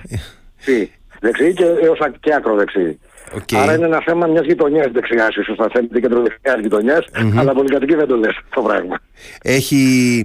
Τι, 0.65 0.89
δεξί 1.19 1.53
και 1.53 1.63
έως 1.63 1.99
και 2.19 2.33
ακροδεξί. 2.33 2.99
Okay. 3.33 3.55
Άρα 3.55 3.73
είναι 3.73 3.85
ένα 3.85 4.01
θέμα 4.05 4.27
μιας 4.27 4.45
γειτονιάς 4.45 4.91
δεξιά, 4.91 5.27
ίσως 5.39 5.55
θα 5.57 5.69
θέλετε 5.73 5.99
κεντροδεξιά 5.99 6.57
γειτονιάς, 6.61 7.05
mm-hmm. 7.05 7.37
αλλά 7.37 7.53
πολυκατοική 7.53 7.95
δεν 7.95 8.07
το 8.07 8.15
λες 8.15 8.39
το 8.49 8.61
πράγμα. 8.61 8.99
Έχει... 9.41 9.75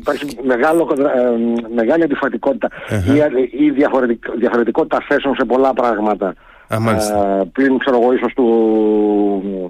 Υπάρχει 0.01 0.39
μεγάλο, 0.43 0.95
ε, 0.99 1.75
μεγάλη 1.75 2.03
αντιφατικότητα 2.03 2.69
uh-huh. 2.91 3.51
ή, 3.53 3.65
ή 3.65 3.71
διαφορετικ, 3.71 4.37
διαφορετικότητα 4.37 5.05
θέσεων 5.09 5.35
σε 5.35 5.45
πολλά 5.45 5.73
πράγματα. 5.73 6.35
Α, 6.69 6.79
uh, 6.79 7.47
πλην 7.53 7.79
ξέρω 7.79 8.01
εγώ 8.03 8.13
ίσως 8.13 8.33
του, 8.35 9.69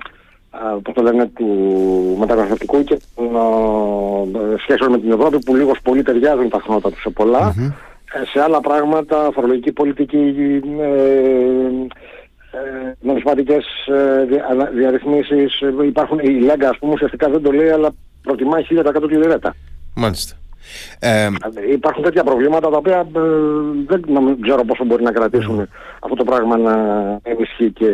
uh, 0.53 0.93
το 0.95 1.03
λένε, 1.03 1.31
του 1.35 1.47
μεταναστευτικού 2.19 2.85
και 2.85 3.01
uh, 3.17 4.59
σχέσεων 4.59 4.91
με 4.91 4.99
την 4.99 5.13
Ευρώπη 5.13 5.39
που 5.39 5.55
λίγος 5.55 5.79
πολύ 5.83 6.03
ταιριάζουν 6.03 6.49
τα 6.49 6.63
χνότα 6.67 6.91
τους 6.91 7.01
σε 7.01 7.11
πολλά. 7.11 7.55
Mm-hmm. 7.55 7.73
Σε 8.33 8.43
άλλα 8.43 8.61
πράγματα, 8.61 9.31
φορολογική 9.35 9.73
πολιτική, 9.73 10.35
ε, 10.81 10.85
ε, 10.85 11.87
νομισματικές 13.01 13.65
ε, 13.87 14.25
διαρρυθμίσεις 14.75 15.61
ε, 15.61 15.87
υπάρχουν 15.87 16.19
η 16.19 16.41
Λέγκα 16.41 16.69
ας 16.69 16.79
πούμε 16.79 16.93
ουσιαστικά 16.93 17.31
δεν 17.31 17.43
το 17.43 17.51
λέει 17.51 17.69
αλλά 17.69 17.91
προτιμάει 18.23 18.63
1000% 18.71 19.05
τη 19.09 19.15
λιρέτα. 19.15 19.55
Μάλιστα 19.95 20.37
ε, 20.99 21.29
Υπάρχουν 21.73 22.03
τέτοια 22.03 22.25
προβλήματα 22.25 22.71
τα 22.71 22.77
οποία 22.77 22.97
ε, 22.97 23.21
δεν 23.87 24.05
ξέρω 24.43 24.65
πόσο 24.65 24.85
μπορεί 24.85 25.03
να 25.03 25.13
κρατήσουν 25.13 25.69
αυτό 26.01 26.15
το 26.15 26.25
πράγμα 26.25 26.57
να 26.57 26.75
ενισχύει 27.23 27.71
και 27.71 27.91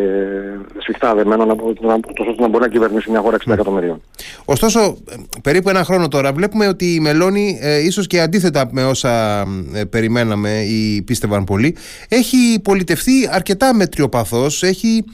σφιχτά 0.78 1.14
δεμένο 1.14 1.44
να, 1.44 1.54
να, 1.80 2.00
τόσο 2.00 2.34
να 2.38 2.48
μπορεί 2.48 2.64
να 2.64 2.70
κυβερνήσει 2.70 3.10
μια 3.10 3.20
χώρα 3.20 3.36
60 3.46 3.52
εκατομμυρίων. 3.52 4.00
Ωστόσο, 4.44 4.96
περίπου 5.42 5.68
ένα 5.68 5.84
χρόνο 5.84 6.08
τώρα 6.08 6.32
βλέπουμε 6.32 6.68
ότι 6.68 6.94
η 6.94 7.00
Μελώνη, 7.00 7.58
ε, 7.62 7.84
ίσως 7.84 8.06
και 8.06 8.20
αντίθετα 8.20 8.68
με 8.70 8.84
όσα 8.84 9.40
ε, 9.74 9.84
περιμέναμε 9.84 10.50
ή 10.60 11.02
πίστευαν 11.02 11.44
πολλοί, 11.44 11.76
έχει 12.08 12.60
πολιτευτεί 12.62 13.28
αρκετά 13.30 13.74
μετριοπαθώς, 13.74 14.62
έχει 14.62 15.04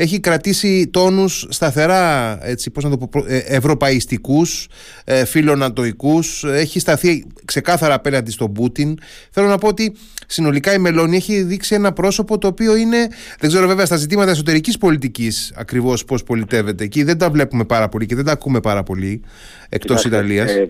έχει 0.00 0.20
κρατήσει 0.20 0.88
τόνους 0.92 1.46
σταθερά 1.48 2.38
έτσι, 2.42 2.70
πώς 2.70 2.84
να 2.84 2.90
το 2.90 2.96
πω, 2.96 3.24
ε, 3.26 3.36
ευρωπαϊστικούς, 3.36 4.68
ε, 5.04 5.24
φιλονατοικούς, 5.24 6.44
έχει 6.44 6.78
σταθεί 6.78 7.26
ξεκάθαρα 7.44 7.94
απέναντι 7.94 8.30
στον 8.30 8.52
Πούτιν. 8.52 8.98
Θέλω 9.30 9.48
να 9.48 9.58
πω 9.58 9.68
ότι 9.68 9.96
συνολικά 10.26 10.72
η 10.72 10.78
Μελώνη 10.78 11.16
έχει 11.16 11.42
δείξει 11.42 11.74
ένα 11.74 11.92
πρόσωπο 11.92 12.38
το 12.38 12.46
οποίο 12.46 12.76
είναι, 12.76 13.08
δεν 13.40 13.50
ξέρω 13.50 13.66
βέβαια 13.66 13.86
στα 13.86 13.96
ζητήματα 13.96 14.30
εσωτερικής 14.30 14.78
πολιτικής 14.78 15.52
ακριβώς 15.56 16.04
πώς 16.04 16.22
πολιτεύεται. 16.22 16.84
Εκεί 16.84 17.02
δεν 17.02 17.18
τα 17.18 17.30
βλέπουμε 17.30 17.64
πάρα 17.64 17.88
πολύ 17.88 18.06
και 18.06 18.14
δεν 18.14 18.24
τα 18.24 18.32
ακούμε 18.32 18.60
πάρα 18.60 18.82
πολύ 18.82 19.22
εκτός 19.68 20.04
Ιταλίας. 20.04 20.50
Ε, 20.50 20.60
ε, 20.60 20.68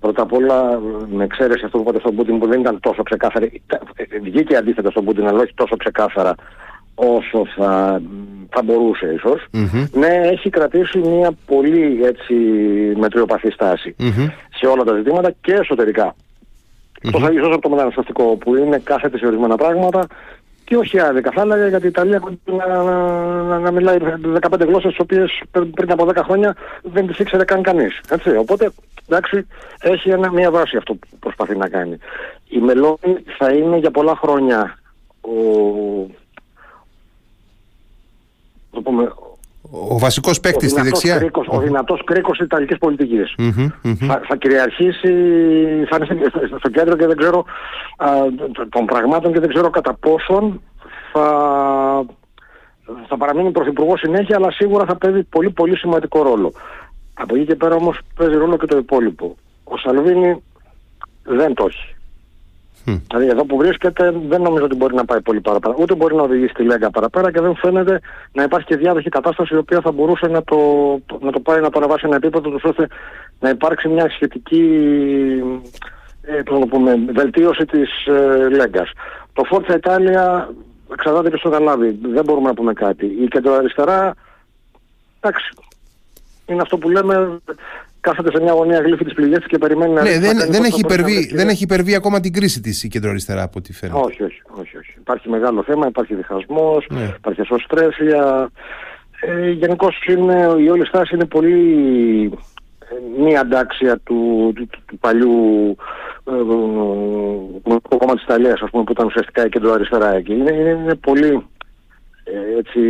πρώτα 0.00 0.22
απ' 0.22 0.32
όλα, 0.32 0.80
με 1.12 1.24
εξαίρεση 1.24 1.64
αυτό 1.64 1.76
που 1.78 1.82
είπατε 1.82 1.98
στον 1.98 2.14
Πούτιν 2.14 2.38
που 2.38 2.46
δεν 2.48 2.60
ήταν 2.60 2.80
τόσο 2.80 3.02
ξεκάθαρα, 3.02 3.46
βγήκε 4.22 4.56
αντίθετα 4.56 4.90
στον 4.90 5.04
Πούτιν, 5.04 5.26
αλλά 5.26 5.40
όχι 5.40 5.54
τόσο 5.54 5.76
ξεκάθαρα 5.76 6.34
όσο 6.96 7.46
θα, 7.56 8.02
θα 8.50 8.62
μπορούσε 8.62 9.06
ναι, 9.92 10.28
έχει 10.32 10.50
κρατήσει 10.50 10.98
μια 10.98 11.30
πολύ 11.46 12.04
έτσι 12.04 12.34
μετριοπαθή 12.96 13.50
σε 14.58 14.66
όλα 14.66 14.84
τα 14.84 14.94
ζητήματα 14.94 15.30
και 15.40 15.52
εσωτερικά. 15.52 16.14
Mm-hmm. 16.14 17.08
Τόσο 17.12 17.32
ίσως 17.32 17.52
από 17.52 17.60
το 17.60 17.68
μεταναστευτικό 17.68 18.24
που 18.24 18.56
είναι 18.56 18.78
κάθετη 18.84 19.18
σε 19.18 19.26
ορισμένα 19.26 19.56
πράγματα 19.56 20.06
και 20.64 20.76
όχι 20.76 21.00
άδικα 21.00 21.30
θα 21.30 21.40
έλεγα 21.40 21.68
γιατί 21.68 21.84
η 21.84 21.88
Ιταλία 21.88 22.22
να, 22.44 22.82
να, 23.42 23.58
να, 23.58 23.70
μιλάει 23.70 23.96
15 24.50 24.60
γλώσσες 24.60 24.90
τις 24.90 25.00
οποίες 25.00 25.42
πριν 25.50 25.92
από 25.92 26.08
10 26.08 26.16
χρόνια 26.24 26.56
δεν 26.82 27.06
τις 27.06 27.18
ήξερε 27.18 27.44
καν 27.44 27.62
κανείς. 27.62 28.00
Έτσι. 28.10 28.36
Οπότε 28.36 28.70
εντάξει 29.08 29.46
έχει 29.80 30.10
ένα, 30.10 30.32
μια 30.32 30.50
βάση 30.50 30.76
αυτό 30.76 30.94
που 30.94 31.06
προσπαθεί 31.20 31.56
να 31.56 31.68
κάνει. 31.68 31.98
Η 32.48 32.58
Μελώνη 32.58 33.16
θα 33.38 33.52
είναι 33.52 33.76
για 33.76 33.90
πολλά 33.90 34.16
χρόνια 34.16 34.78
ο, 35.20 35.30
το 36.25 36.25
πούμε, 38.86 39.12
ο 39.88 39.98
βασικός 39.98 40.40
παίκτης 40.40 40.70
στη 40.70 40.80
δεξιά. 40.80 41.18
Κρίκος, 41.18 41.46
ο 41.50 41.58
δυνατός 41.60 42.04
κρίκος 42.04 42.38
τη 42.38 42.44
Ιταλικής 42.44 42.78
πολιτικής. 42.78 43.34
Θα, 44.06 44.20
θα 44.28 44.36
κυριαρχήσει, 44.36 45.12
θα 45.90 45.98
είναι 46.10 46.30
στο 46.58 46.68
κέντρο 46.68 46.96
και 46.96 47.06
δεν 47.06 47.16
ξέρω 47.16 47.44
α, 47.96 48.08
των 48.68 48.86
πραγμάτων 48.86 49.32
και 49.32 49.40
δεν 49.40 49.48
ξέρω 49.48 49.70
κατά 49.70 49.94
πόσον 49.94 50.60
θα, 51.12 51.26
θα 53.08 53.16
παραμείνει 53.16 53.50
πρωθυπουργός 53.50 54.00
συνέχεια, 54.00 54.36
αλλά 54.36 54.50
σίγουρα 54.50 54.84
θα 54.84 54.96
παίζει 54.96 55.22
πολύ 55.22 55.50
πολύ 55.50 55.76
σημαντικό 55.76 56.22
ρόλο. 56.22 56.52
Από 57.14 57.36
εκεί 57.36 57.44
και 57.44 57.54
πέρα 57.54 57.74
όμως 57.74 57.98
παίζει 58.16 58.34
ρόλο 58.34 58.56
και 58.56 58.66
το 58.66 58.76
υπόλοιπο. 58.76 59.36
Ο 59.64 59.76
Σαλβίνη 59.76 60.42
δεν 61.22 61.54
το 61.54 61.66
έχει. 61.68 61.95
Δηλαδή 62.86 63.28
εδώ 63.28 63.44
που 63.44 63.56
βρίσκεται 63.56 64.14
δεν 64.28 64.42
νομίζω 64.42 64.64
ότι 64.64 64.76
μπορεί 64.76 64.94
να 64.94 65.04
πάει 65.04 65.20
πολύ 65.20 65.40
παραπέρα. 65.40 65.74
Ούτε 65.78 65.94
μπορεί 65.94 66.14
να 66.14 66.22
οδηγήσει 66.22 66.54
τη 66.54 66.62
Λέγκα 66.62 66.90
παραπέρα 66.90 67.32
και 67.32 67.40
δεν 67.40 67.56
φαίνεται 67.56 68.00
να 68.32 68.42
υπάρχει 68.42 68.66
και 68.66 68.76
διάδοχη 68.76 69.08
κατάσταση 69.08 69.54
η 69.54 69.58
οποία 69.58 69.80
θα 69.80 69.92
μπορούσε 69.92 70.26
να 70.26 70.42
το, 70.42 70.56
να 71.20 71.32
το 71.32 71.40
πάει 71.40 71.60
να 71.60 71.70
το 71.70 71.78
ανεβάσει 71.78 72.06
ένα 72.06 72.16
επίπεδο 72.16 72.58
ώστε 72.62 72.86
να 73.40 73.48
υπάρξει 73.48 73.88
μια 73.88 74.10
σχετική 74.10 74.64
ε, 76.22 76.42
το 76.42 76.58
πούμε, 76.68 76.98
βελτίωση 77.12 77.64
της 77.64 78.06
ε, 78.06 78.48
Λέγκας. 78.48 78.90
Το 79.32 79.42
Forza 79.50 79.72
Italia 79.72 80.46
εξαρτάται 80.92 81.30
και 81.30 81.36
στο 81.36 81.48
γαλάβι. 81.48 81.98
Δεν 82.02 82.24
μπορούμε 82.24 82.48
να 82.48 82.54
πούμε 82.54 82.72
κάτι. 82.72 83.06
Η 83.06 83.28
κεντροαριστερά 83.28 84.14
εντάξει, 85.20 85.52
είναι 86.46 86.62
αυτό 86.62 86.78
που 86.78 86.90
λέμε 86.90 87.40
κάθεται 88.08 88.30
σε 88.34 88.42
μια 88.42 88.52
γωνία 88.52 88.80
γλύφη 88.80 89.04
τη 89.04 89.14
πληγές 89.14 89.44
και 89.46 89.58
περιμένει 89.58 89.92
να 89.92 90.02
ναι, 90.02 90.18
δεν, 90.18 90.36
δεν, 90.48 90.64
έχει 90.64 90.80
υπερβεί, 90.80 91.30
δεν 91.34 91.48
έχει 91.48 91.62
υπερβεί 91.62 91.94
ακόμα 91.94 92.20
την 92.20 92.32
κρίση 92.32 92.60
της 92.60 92.82
η 92.84 92.88
κεντροαριστερά 92.88 93.42
από 93.42 93.58
ό,τι 93.58 93.72
φαίνεται. 93.72 93.98
Όχι, 93.98 94.22
όχι, 94.22 94.42
όχι, 94.60 94.76
όχι. 94.76 94.94
Υπάρχει 94.98 95.28
μεγάλο 95.28 95.62
θέμα, 95.62 95.86
υπάρχει 95.86 96.14
διχασμός, 96.14 96.86
ναι. 96.90 97.14
υπάρχει 97.16 97.40
ασωστρέφεια. 97.40 98.50
Ε, 99.20 99.50
Γενικώ 99.50 99.88
η 100.58 100.68
όλη 100.68 100.86
στάση 100.86 101.14
είναι 101.14 101.24
πολύ 101.24 101.58
ε, 102.78 103.22
μη 103.22 103.36
αντάξια 103.36 103.98
του, 104.04 104.52
του, 104.54 104.68
του, 104.86 104.98
παλιού 104.98 105.76
το 107.88 107.96
κόμμα 107.96 108.14
της 108.14 108.22
Ιταλίας 108.22 108.60
ας 108.62 108.70
πούμε, 108.70 108.84
που 108.84 108.92
ήταν 108.92 109.06
ουσιαστικά 109.06 109.44
η 109.44 109.48
κεντροαριστερά 109.48 110.14
εκεί. 110.14 110.32
Είναι, 110.32 110.52
είναι, 110.52 110.70
είναι 110.70 110.94
πολύ 110.94 111.32
ε, 111.32 111.55
έτσι, 112.58 112.80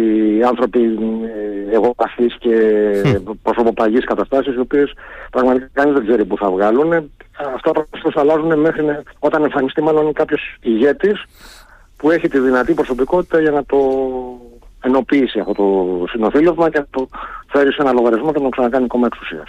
άνθρωποι 0.46 0.80
ε, 0.80 1.74
εγωπαθείς 1.74 2.36
και 2.38 2.56
προσωποπαγείς 3.42 4.04
καταστάσεις 4.04 4.54
οι 4.54 4.58
οποίες 4.58 4.92
πραγματικά 5.30 5.68
κανείς 5.72 5.94
δεν 5.94 6.06
ξέρει 6.06 6.24
που 6.24 6.36
θα 6.36 6.50
βγάλουν. 6.50 6.92
Αυτά 7.54 7.70
πράγματα 7.70 8.10
θα 8.12 8.20
αλλάζουν 8.20 8.58
μέχρι 8.60 8.84
όταν 9.18 9.42
εμφανιστεί 9.42 9.82
μάλλον 9.82 10.12
κάποιος 10.12 10.56
ηγέτης 10.60 11.24
που 11.96 12.10
έχει 12.10 12.28
τη 12.28 12.38
δυνατή 12.38 12.74
προσωπικότητα 12.74 13.40
για 13.40 13.50
να 13.50 13.64
το 13.64 13.78
ενοποιήσει 14.82 15.38
αυτό 15.38 15.52
το 15.52 16.04
συνοθήλευμα 16.08 16.70
και 16.70 16.78
να 16.78 16.86
το 16.90 17.08
φέρει 17.46 17.72
σε 17.72 17.82
ένα 17.82 17.92
λογαριασμό 17.92 18.32
και 18.32 18.38
να 18.38 18.44
το 18.44 18.50
ξανακάνει 18.50 18.86
κόμμα 18.86 19.06
εξουσίας. 19.06 19.48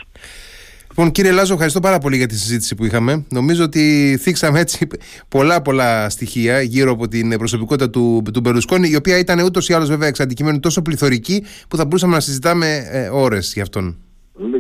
Λοιπόν, 1.00 1.14
κύριε 1.14 1.32
Λάζο, 1.32 1.54
ευχαριστώ 1.54 1.80
πάρα 1.80 1.98
πολύ 1.98 2.18
για 2.18 2.28
τη 2.28 2.36
συζήτηση 2.38 2.76
που 2.76 2.86
είχαμε. 2.86 3.26
Νομίζω 3.30 3.64
ότι 3.64 4.18
θίξαμε 4.22 4.60
έτσι 4.60 4.88
πολλά 5.30 5.62
πολλά 5.62 6.10
στοιχεία 6.10 6.62
γύρω 6.62 6.92
από 6.92 7.08
την 7.08 7.38
προσωπικότητα 7.38 7.90
του, 7.90 8.24
του 8.34 8.40
Μπερουσκόνη, 8.40 8.90
η 8.90 8.96
οποία 8.96 9.18
ήταν 9.18 9.40
ούτως 9.40 9.70
ή 9.70 9.74
άλλως 9.74 9.90
βέβαια 9.90 10.08
εξ 10.08 10.20
αντικειμένου 10.20 10.60
τόσο 10.60 10.82
πληθωρική 10.82 11.46
που 11.68 11.78
θα 11.78 11.86
μπορούσαμε 11.86 12.14
να 12.14 12.20
συζητάμε 12.20 12.88
ε, 12.92 13.08
ώρες 13.08 13.54
γι' 13.54 13.62
αυτόν. 13.62 13.98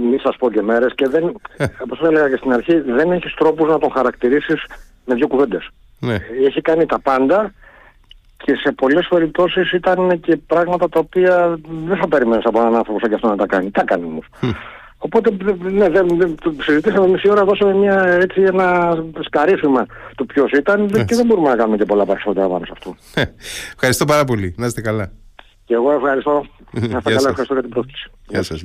Μην 0.09 0.19
σας 0.19 0.35
πω 0.35 0.51
και 0.51 0.61
μέρες 0.61 0.93
και 0.95 1.07
δεν, 1.07 1.23
όπως 1.83 2.01
έλεγα 2.01 2.29
και 2.29 2.35
στην 2.37 2.53
αρχή, 2.53 2.79
δεν 2.79 3.11
έχεις 3.11 3.33
τρόπους 3.33 3.69
να 3.69 3.77
τον 3.77 3.91
χαρακτηρίσεις 3.91 4.65
με 5.05 5.15
δύο 5.15 5.27
κουβέντες. 5.27 5.69
Ναι. 5.99 6.17
Έχει 6.47 6.61
κάνει 6.61 6.85
τα 6.85 6.99
πάντα 6.99 7.53
και 8.37 8.55
σε 8.55 8.71
πολλές 8.71 9.07
περιπτώσεις 9.09 9.71
ήταν 9.71 10.19
και 10.19 10.37
πράγματα 10.37 10.89
τα 10.89 10.99
οποία 10.99 11.59
δεν 11.87 11.97
θα 11.97 12.07
περιμένεις 12.07 12.45
από 12.45 12.59
έναν 12.59 12.75
άνθρωπο 12.75 12.99
σαν 12.99 13.09
και 13.09 13.15
αυτό 13.15 13.27
να 13.27 13.35
τα 13.35 13.45
κάνει. 13.45 13.71
Τα 13.71 13.83
κάνει 13.83 14.03
όμως; 14.05 14.25
Οπότε 14.97 15.31
ναι, 15.61 15.89
δεν, 15.89 16.07
δεν, 16.17 16.35
το 16.41 16.53
συζητήσαμε 16.59 17.07
μισή 17.07 17.29
ώρα, 17.29 17.43
δώσαμε 17.45 17.73
μια, 17.73 18.03
έτσι, 18.03 18.41
ένα 18.41 18.97
σκαρίφημα 19.19 19.85
του 20.17 20.25
ποιος 20.25 20.51
ήταν 20.51 20.87
και 20.87 21.15
δεν 21.15 21.25
μπορούμε 21.25 21.49
να 21.49 21.55
κάνουμε 21.55 21.77
και 21.77 21.85
πολλά 21.85 22.05
περισσότερα 22.05 22.47
πάνω 22.47 22.65
σε 22.65 22.71
αυτό. 22.73 22.95
Ε, 23.13 23.23
ευχαριστώ 23.73 24.05
πάρα 24.05 24.23
πολύ. 24.23 24.55
Να 24.57 24.65
είστε 24.65 24.81
καλά. 24.81 25.11
Και 25.65 25.73
εγώ 25.73 25.91
ευχαριστώ. 25.91 26.45
Να 26.71 26.79
είστε 26.79 27.11
καλά, 27.11 27.29
ευχαριστώ 27.29 27.53
για 27.53 27.61
την 27.61 27.71
πρόσκληση. 27.71 28.09
Γεια 28.27 28.43
σας. 28.43 28.63